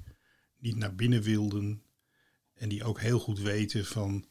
[0.59, 1.83] niet naar binnen wilden
[2.61, 4.25] en die ook heel goed weten van,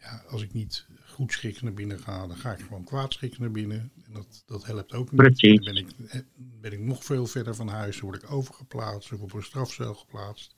[0.00, 3.38] ja, als ik niet goed schik naar binnen ga, dan ga ik gewoon kwaad schik
[3.38, 3.92] naar binnen.
[4.04, 5.20] En dat, dat helpt ook niet.
[5.20, 5.64] Precies.
[5.64, 9.12] Dan ben ik, eh, ben ik nog veel verder van huis, dan word ik overgeplaatst
[9.12, 10.54] of op een strafcel geplaatst.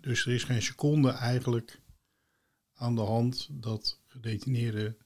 [0.00, 1.80] Dus er is geen seconde eigenlijk
[2.74, 4.96] aan de hand dat gedetineerden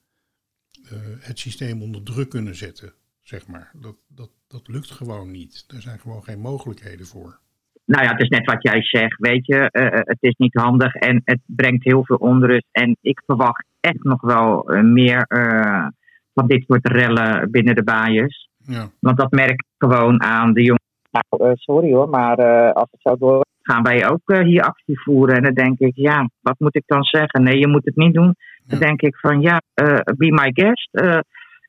[0.83, 3.71] eh, het systeem onder druk kunnen zetten, zeg maar.
[3.73, 5.63] Dat, dat, dat lukt gewoon niet.
[5.67, 7.39] Er zijn gewoon geen mogelijkheden voor.
[7.85, 9.69] Nou ja, het is net wat jij zegt, weet je.
[9.71, 12.67] eh, het is niet handig en het brengt heel veel onrust.
[12.71, 15.87] En ik verwacht echt nog wel eh, meer eh,
[16.33, 18.47] van dit soort rellen binnen de baaiers.
[18.57, 20.83] Ja, Want dat merk ik gewoon aan de jongens.
[21.11, 24.61] Nou, eh, sorry hoor, maar eh, als het zo door gaan wij ook eh, hier
[24.63, 25.35] actie voeren.
[25.35, 27.43] En dan denk ik, ja, wat moet ik dan zeggen?
[27.43, 28.35] Nee, je moet het niet doen.
[28.65, 30.89] Dan denk ik van, ja, eh, be my guest.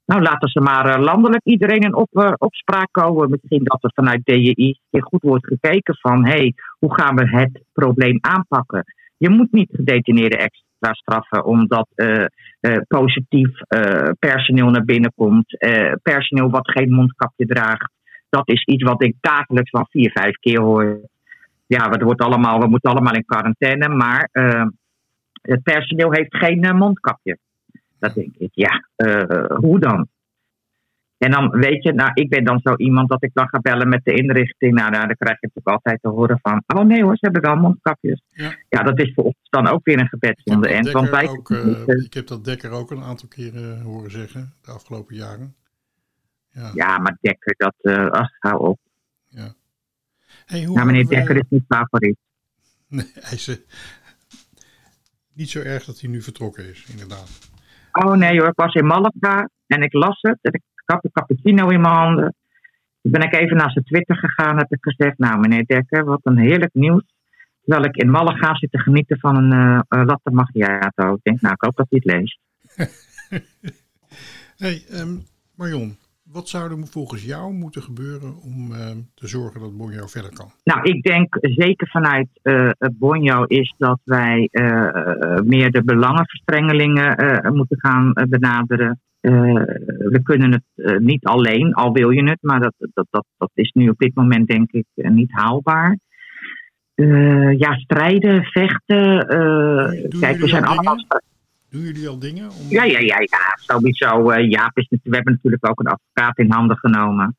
[0.06, 3.30] Nou, laten ze maar eh, landelijk iedereen in op, eh, opspraak komen.
[3.30, 7.62] Misschien dat er vanuit DJI goed wordt gekeken van, hé, hey, hoe gaan we het
[7.72, 8.84] probleem aanpakken?
[9.16, 12.24] Je moet niet gedetineerden extra straffen omdat eh,
[12.88, 13.58] positief
[14.18, 15.56] personeel naar binnen komt.
[16.02, 17.92] Personeel wat geen mondkapje draagt.
[18.28, 21.00] Dat is iets wat ik dagelijks wel vier, vijf keer hoor.
[21.66, 24.28] ja, het wordt allemaal, we moeten allemaal in quarantaine, maar
[25.42, 27.38] het personeel heeft geen mondkapje.
[27.98, 30.08] Dat denk ik, ja, eh, hoe dan?
[31.18, 33.88] En dan weet je, nou, ik ben dan zo iemand dat ik dan ga bellen
[33.88, 34.74] met de inrichting.
[34.74, 37.42] Nou, nou dan krijg je natuurlijk altijd te horen van, oh nee hoor, ze hebben
[37.42, 38.22] wel mondkapjes.
[38.28, 38.54] Ja.
[38.68, 40.62] Ja, dat is voor ons dan ook weer een gebed end.
[40.64, 44.54] Want Dekker wij ook, eh, ik heb dat Dekker ook een aantal keren horen zeggen
[44.62, 45.54] de afgelopen jaren.
[46.50, 46.70] Ja.
[46.74, 48.78] Ja, maar Dekker, dat, eh ach, hou op.
[50.46, 52.16] Hey, hoe Ja, meneer houden wij- Dekker is niet favoriet.
[52.88, 53.56] Nee, hij is eh,
[55.32, 57.54] niet zo erg dat hij nu vertrokken is, inderdaad.
[58.04, 60.38] Oh nee hoor, ik was in Malaga en ik las het.
[60.42, 62.34] En ik had een cappuccino in mijn handen.
[63.02, 64.56] Toen ben ik even naar zijn Twitter gegaan.
[64.56, 67.04] Heb ik gezegd, nou meneer Dekker, wat een heerlijk nieuws.
[67.64, 71.14] Terwijl ik in Malaga zit te genieten van een eh eh, latte macchiato.
[71.14, 72.38] Ik denk, nou ik hoop dat hij het leest.
[74.56, 75.16] Hey, ehm,
[75.54, 75.96] Marion,
[76.32, 80.50] wat zou er volgens jou moeten gebeuren om ehm, te zorgen dat Bonjo verder kan?
[80.64, 87.16] Nou, ik denk zeker vanuit eh het Bonjo is dat wij eh, meer de belangenverstrengelingen
[87.16, 89.00] eh, moeten gaan eh, benaderen.
[89.20, 89.32] Eh,
[90.14, 93.50] we kunnen het eh, niet alleen, al wil je het, maar dat, dat, dat, dat
[93.54, 95.98] is nu op dit moment denk ik eh, niet haalbaar.
[96.94, 99.28] Eh, ja, strijden, vechten.
[99.28, 100.96] eh, kijk, we zijn al allemaal.
[100.96, 101.22] dingen?
[101.70, 102.50] Doen jullie al dingen?
[102.50, 102.68] Om...
[102.68, 104.30] Ja, ja, ja, ja, sowieso.
[104.30, 107.36] eh Jaap is, we hebben natuurlijk ook een advocaat in handen genomen.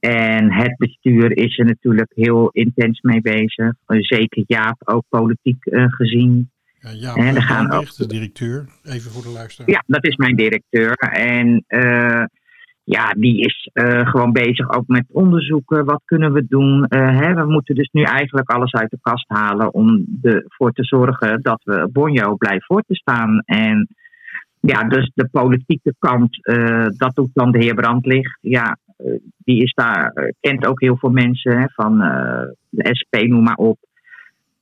[0.00, 3.72] En het bestuur is er natuurlijk heel intens mee bezig.
[3.86, 6.50] Eh, zeker Jaap, ook politiek eh, gezien.
[6.80, 9.70] Ja, ja, En er gaan Lambrecht, de directeur, even voor de luisteraar.
[9.70, 10.92] Ja, dat is mijn directeur.
[10.96, 12.24] En eh,
[12.84, 15.84] ja, die is eh, gewoon bezig ook met onderzoeken.
[15.84, 16.84] Wat kunnen we doen?
[16.84, 20.84] Eh, hè, we moeten dus nu eigenlijk alles uit de kast halen om ervoor te
[20.84, 23.42] zorgen dat we Bonjo blijven voor te staan.
[23.44, 23.88] En
[24.60, 28.38] ja, dus de politieke kant, eh, dat doet dan de heer Brandlicht.
[28.40, 28.78] Ja,
[29.38, 31.98] die is daar, kent ook heel veel mensen hè, van
[32.68, 33.78] de SP, noem maar op.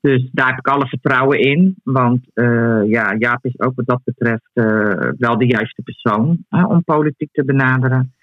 [0.00, 1.76] Dus daar heb ik alle vertrouwen in.
[1.84, 6.84] Want eh, ja, Jaap is ook wat dat betreft eh, wel de juiste persoon om
[6.84, 8.14] politiek te benaderen.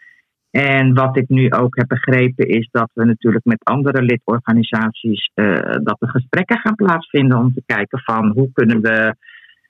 [0.49, 5.53] En wat ik nu ook heb begrepen is dat we natuurlijk met andere lidorganisaties eh,
[5.83, 9.15] dat er gesprekken gaan plaatsvinden om te kijken van hoe kunnen we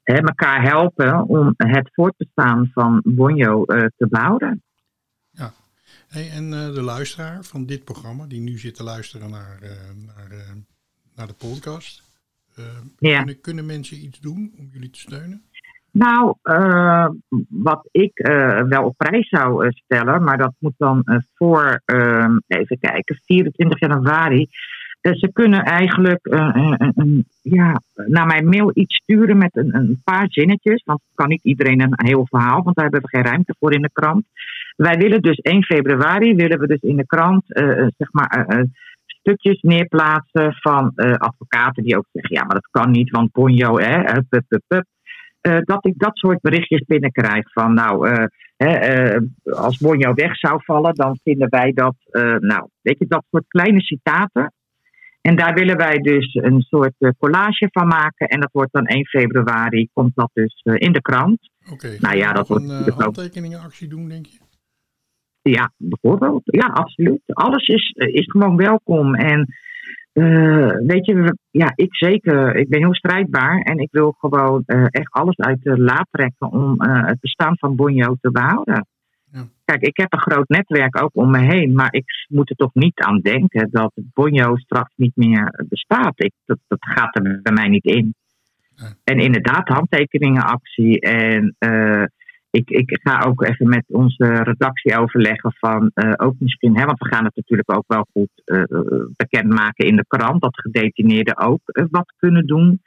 [0.04, 4.62] elkaar helpen om het voortbestaan van Bonjo te behouden.
[6.08, 9.60] Hey, en de luisteraar van dit programma, die nu zit te luisteren naar,
[10.06, 10.56] naar,
[11.18, 12.06] naar de podcast.
[12.56, 12.64] eh,
[13.00, 13.18] Ja.
[13.18, 15.42] kunnen, kunnen mensen iets doen om jullie te steunen?
[15.92, 17.08] Nou, eh,
[17.50, 21.04] wat ik eh, wel op prijs zou stellen, maar dat moet dan
[21.36, 24.48] voor, eh, even kijken, 24 januari.
[25.02, 26.28] Ze kunnen eigenlijk
[27.42, 30.84] ja, naar mijn mail iets sturen met een, een paar zinnetjes.
[30.86, 33.82] Want kan niet iedereen een heel verhaal, want daar hebben we geen ruimte voor in
[33.82, 34.26] de krant.
[34.76, 37.44] Wij willen dus 1 februari, willen we dus in de krant,
[37.98, 38.66] zeg maar,
[39.08, 43.78] stukjes neerplaatsen van eh, advocaten die ook zeggen, ja, maar dat kan niet, want Bonjo,
[43.78, 44.86] hè, hup, hup, hup, hup.
[45.42, 48.26] Eh, dat ik dat soort berichtjes binnenkrijg van, nou, eh,
[48.58, 51.96] hè, als Bonjo weg zou vallen, dan vinden wij dat,
[52.40, 54.52] nou, weet je, dat soort kleine citaten.
[55.22, 58.28] En daar willen wij dus een soort collage van maken.
[58.28, 61.52] En dat wordt dan 1 februari, komt dat dus in de krant.
[61.72, 64.38] Oké, Nou gaan we ja, dat wordt een handtekeningenactie doen, denk je?
[65.50, 66.42] Ja, bijvoorbeeld.
[66.44, 67.22] Ja, absoluut.
[67.26, 69.16] Alles is, is gewoon welkom.
[69.16, 69.48] En
[70.14, 72.56] eh, weet je, ja, ik zeker.
[72.56, 73.62] Ik ben heel strijdbaar.
[73.62, 77.58] En ik wil gewoon eh, echt alles uit de laad trekken om eh, het bestaan
[77.58, 78.88] van Bonjo te behouden.
[79.32, 79.44] Ja.
[79.66, 81.74] Kijk, ik heb een groot netwerk ook om me heen.
[81.74, 86.14] Maar ik moet er toch niet aan denken dat Bonjo straks niet meer bestaat.
[86.24, 88.16] Ik, dat, dat gaat er bij mij niet in.
[88.76, 88.92] Nee.
[89.04, 91.00] En inderdaad, handtekeningenactie.
[91.00, 92.04] En eh,
[92.58, 97.00] ik, ik ga ook even met onze redactie overleggen van eh, ook misschien, hè, want
[97.00, 98.64] we gaan het natuurlijk ook wel goed eh,
[99.16, 102.82] bekendmaken in de krant, dat gedetineerden ook wat kunnen doen.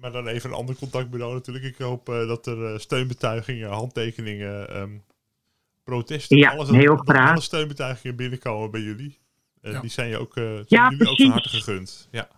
[0.00, 1.64] maar dan even een ander contactbureau natuurlijk.
[1.64, 4.90] Ik hoop eh, dat er eh, steunbetuigingen, handtekeningen, ehm,
[5.84, 7.30] protesten, Ja, alles, heel dat graag.
[7.30, 9.18] alle steunbetuigingen binnenkomen bij jullie.
[9.60, 9.80] Eh, Ja.
[9.80, 12.08] Die zijn je ook, eh, zijn Ja, jullie ook van harte gegund.
[12.10, 12.28] Ja.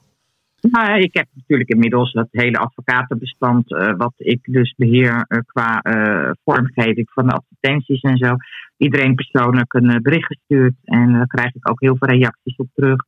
[0.70, 5.80] Nou, ik heb natuurlijk inmiddels het hele advocatenbestand, eh, wat ik dus beheer eh, qua
[5.82, 8.36] eh, vormgeving van de advertenties en zo.
[8.76, 13.04] Iedereen persoonlijk een bericht gestuurd en daar krijg ik ook heel veel reacties op terug.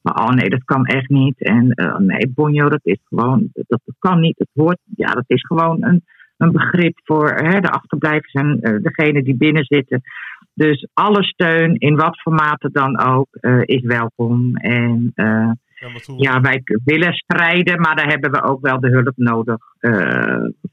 [0.00, 1.42] Maar oh nee, dat kan echt niet.
[1.42, 4.38] En eh, nee, bonjo, dat is gewoon, dat, dat kan niet.
[4.38, 6.04] Het hoort, ja, dat is gewoon een,
[6.36, 10.02] een begrip voor hè, de achterblijvers en eh, degene die binnen zitten.
[10.54, 14.56] Dus alle steun, in wat formaten dan ook, eh, is welkom.
[14.56, 15.50] En eh,
[16.16, 19.58] Ja, wij willen strijden, maar daar hebben we ook wel de hulp nodig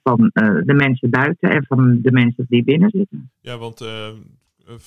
[0.03, 0.31] van
[0.65, 3.31] de mensen buiten en van de mensen die binnen zitten.
[3.41, 3.85] Ja, want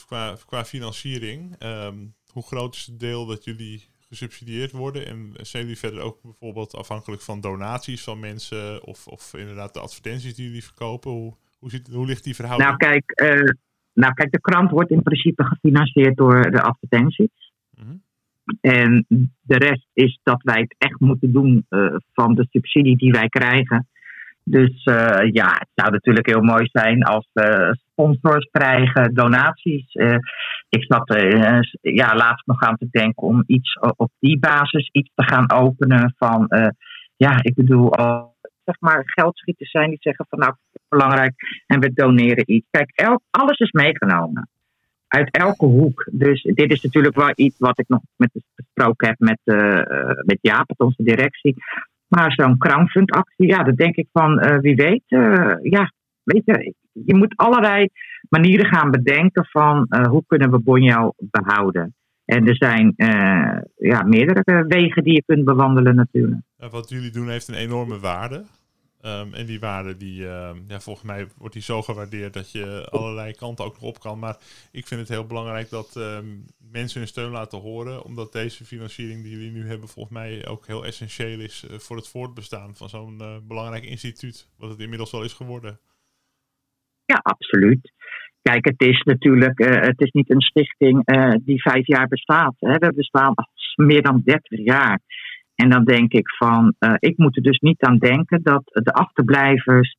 [0.07, 1.97] qua, qua financiering, ehm,
[2.33, 5.07] hoe groot is het deel dat jullie gesubsidieerd worden?
[5.07, 9.81] En zijn jullie verder ook bijvoorbeeld afhankelijk van donaties van mensen of, of inderdaad de
[9.81, 11.11] advertenties die jullie verkopen?
[11.11, 12.71] Hoe, hoe, zit, hoe ligt die verhouding?
[12.71, 13.53] Nou kijk, eh,
[13.93, 17.53] nou, kijk, de krant wordt in principe gefinancierd door de advertenties.
[17.79, 17.97] Mhm.
[18.61, 19.07] En
[19.41, 23.29] de rest is dat wij het echt moeten doen eh, van de subsidie die wij
[23.29, 23.89] krijgen.
[24.45, 29.93] Dus eh, ja, het zou natuurlijk heel mooi zijn als we sponsors krijgen, donaties.
[30.75, 35.11] Ik zat eh, ja, laatst nog aan te denken om iets op die basis iets
[35.15, 36.69] te gaan openen van, eh,
[37.17, 41.35] ja, ik bedoel, al, zeg maar geldschieters zijn die zeggen van nou, het is belangrijk
[41.67, 42.67] en we doneren iets.
[42.71, 44.49] Kijk, elk, alles is meegenomen.
[45.09, 46.09] Uit elke hoek.
[46.13, 50.17] Dus dit is natuurlijk wel iets wat ik nog met besproken heb met, eh, eh,
[50.25, 51.55] met Jaap, met onze directie.
[52.09, 55.03] Maar zo'n crowdfund-actie, ja, dat denk ik van eh, wie weet.
[55.07, 56.75] eh, ja, weet je,
[57.07, 57.89] je moet allerlei
[58.29, 61.95] manieren gaan bedenken van eh, hoe kunnen we Bonjo behouden.
[62.25, 66.41] En er zijn eh, ja, meerdere wegen die je kunt bewandelen natuurlijk.
[66.71, 68.45] Wat jullie doen heeft een enorme waarde.
[69.01, 72.89] Ehm, en die waarde, die, ehm, ja, volgens mij wordt die zo gewaardeerd dat je
[72.91, 74.19] allerlei kanten ook nog op kan.
[74.19, 74.37] Maar
[74.73, 76.27] ik vind het heel belangrijk dat ehm,
[76.73, 78.05] mensen hun steun laten horen.
[78.05, 81.97] Omdat deze financiering die jullie nu hebben, volgens mij ook heel essentieel is eh, voor
[81.97, 84.49] het voortbestaan van zo'n belangrijk instituut.
[84.59, 85.79] Wat het inmiddels wel is geworden.
[87.07, 87.93] Ja, absoluut.
[88.43, 92.55] Kijk, het is natuurlijk eh, het is niet een stichting eh, die vijf jaar bestaat.
[92.59, 92.73] Hè.
[92.79, 95.01] We bestaan al meer dan dertig jaar.
[95.55, 98.93] En dan denk ik van, eh, ik moet er dus niet aan denken dat de
[98.93, 99.97] achterblijvers,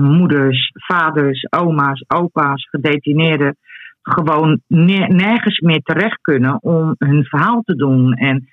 [0.00, 3.56] moeders, vaders, oma's, opa's, gedetineerden,
[4.02, 8.12] gewoon ne- nergens meer terecht kunnen om hun verhaal te doen.
[8.12, 8.48] En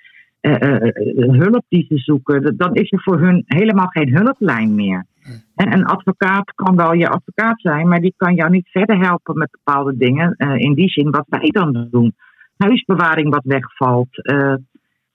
[1.40, 5.06] hulp die ze zoeken, dan is er voor hun helemaal geen hulplijn meer.
[5.54, 9.38] En een advocaat kan wel je advocaat zijn, maar die kan jou niet verder helpen
[9.38, 10.34] met bepaalde dingen.
[10.36, 12.14] eh, in die zin wat wij dan doen.
[12.56, 14.24] Huisbewaring wat wegvalt.
[14.24, 14.54] eh,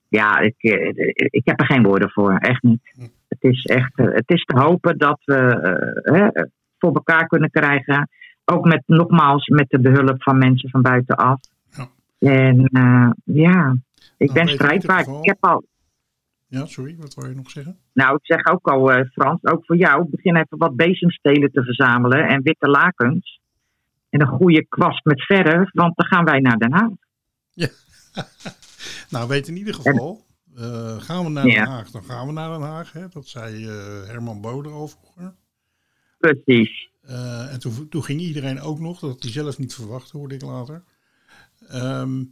[0.08, 2.80] ja, ik, eh, ik heb er geen woorden voor, echt niet.
[3.28, 5.34] Het is echt, het is te hopen dat we
[6.02, 6.42] hè,
[6.78, 8.08] voor elkaar kunnen krijgen.
[8.44, 11.40] Ook met, nogmaals, met de behulp van mensen van buitenaf.
[11.70, 11.88] Ja.
[12.18, 12.70] En
[13.24, 13.76] ja,
[14.16, 15.00] ik Nou, ben strijdbaar.
[15.00, 15.64] Ik heb al,
[16.50, 17.78] Ja, sorry, wat wou je nog zeggen?
[17.92, 21.62] nou, ik zeg ook al, eh, Frans, ook voor jou, begin even wat bezemstelen te
[21.64, 23.40] verzamelen en witte lakens.
[24.08, 26.90] En een goede kwast met verf, want dan gaan wij naar Den Haag.
[29.10, 30.24] Nou, weet in ieder geval,
[30.54, 31.64] eh, gaan we naar Ja.
[31.64, 32.92] Den Haag, dan gaan we naar Den Haag.
[32.92, 33.08] Hè?
[33.08, 35.34] Dat zei eh, Herman Boder al vroeger.
[36.18, 36.88] Precies.
[37.50, 40.42] En toen, toen ging iedereen ook nog, dat had hij zelf niet verwacht, hoorde ik
[40.42, 40.84] later.
[41.68, 42.22] Ehm,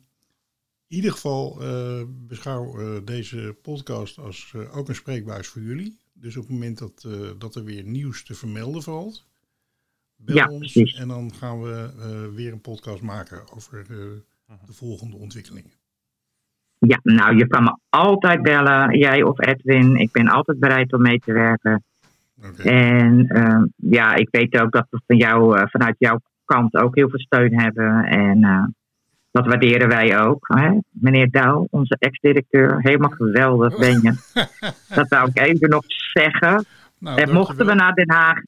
[0.89, 5.99] ieder geval eh, beschouw eh, deze podcast als eh, ook een spreekbuis voor jullie.
[6.13, 7.09] Dus op het moment dat,
[7.39, 9.27] dat er weer nieuws te vermelden valt,
[10.17, 10.95] bel Ja, ons precies.
[10.95, 15.71] en dan gaan we weer een podcast maken over de volgende ontwikkelingen.
[16.79, 19.97] Ja, nou, je kan me altijd bellen, jij of Edwin.
[19.97, 21.85] Ik ben altijd bereid om mee te werken.
[22.57, 27.09] En eh, ja, ik weet ook dat we van jou, vanuit jouw kant ook heel
[27.09, 28.05] veel steun hebben.
[28.05, 28.75] En
[29.31, 30.47] dat waarderen wij ook.
[30.49, 30.79] Hè?
[30.91, 34.15] Meneer Douw, onze ex-directeur, helemaal geweldig ben je.
[34.95, 36.65] Dat wou ik even nog zeggen.
[36.99, 38.39] Nou, En mochten we naar Den Haag,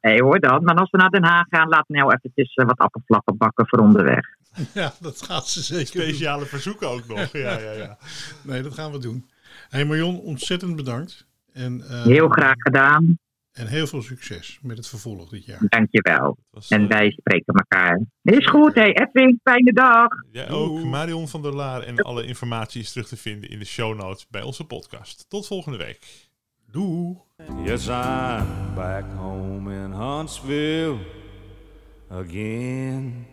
[0.00, 0.64] Nee hoor dan.
[0.64, 3.78] Maar als we naar Den Haag gaan, laat Nel eventjes eh, wat appelflappen bakken voor
[3.78, 4.26] onderweg.
[4.74, 6.02] Ja, dat gaat ze zeker doen.
[6.02, 7.32] Speciale verzoeken ook nog.
[7.44, 7.98] Ja, ja, ja.
[8.42, 9.28] Nee, dat gaan we doen.
[9.68, 11.26] Hey Marion, ontzettend bedankt.
[11.52, 13.18] En, eh, Heel graag gedaan.
[13.58, 15.60] En heel veel succes met het vervolg dit jaar.
[15.68, 16.38] Dankjewel.
[16.50, 18.00] Was, en eh, wij spreken elkaar.
[18.22, 18.80] Is goed, hé.
[18.80, 18.92] Hey.
[18.92, 20.08] Edwin, fijne dag.
[20.30, 21.82] Jij ja, ook, Marion van der Laar.
[21.82, 25.24] En alle informatie is terug te vinden in de show notes bij onze podcast.
[25.28, 26.28] Tot volgende week.
[26.70, 27.16] Doei.
[27.64, 27.86] Yes,
[28.74, 30.98] back home in Huntsville
[32.08, 33.26] again.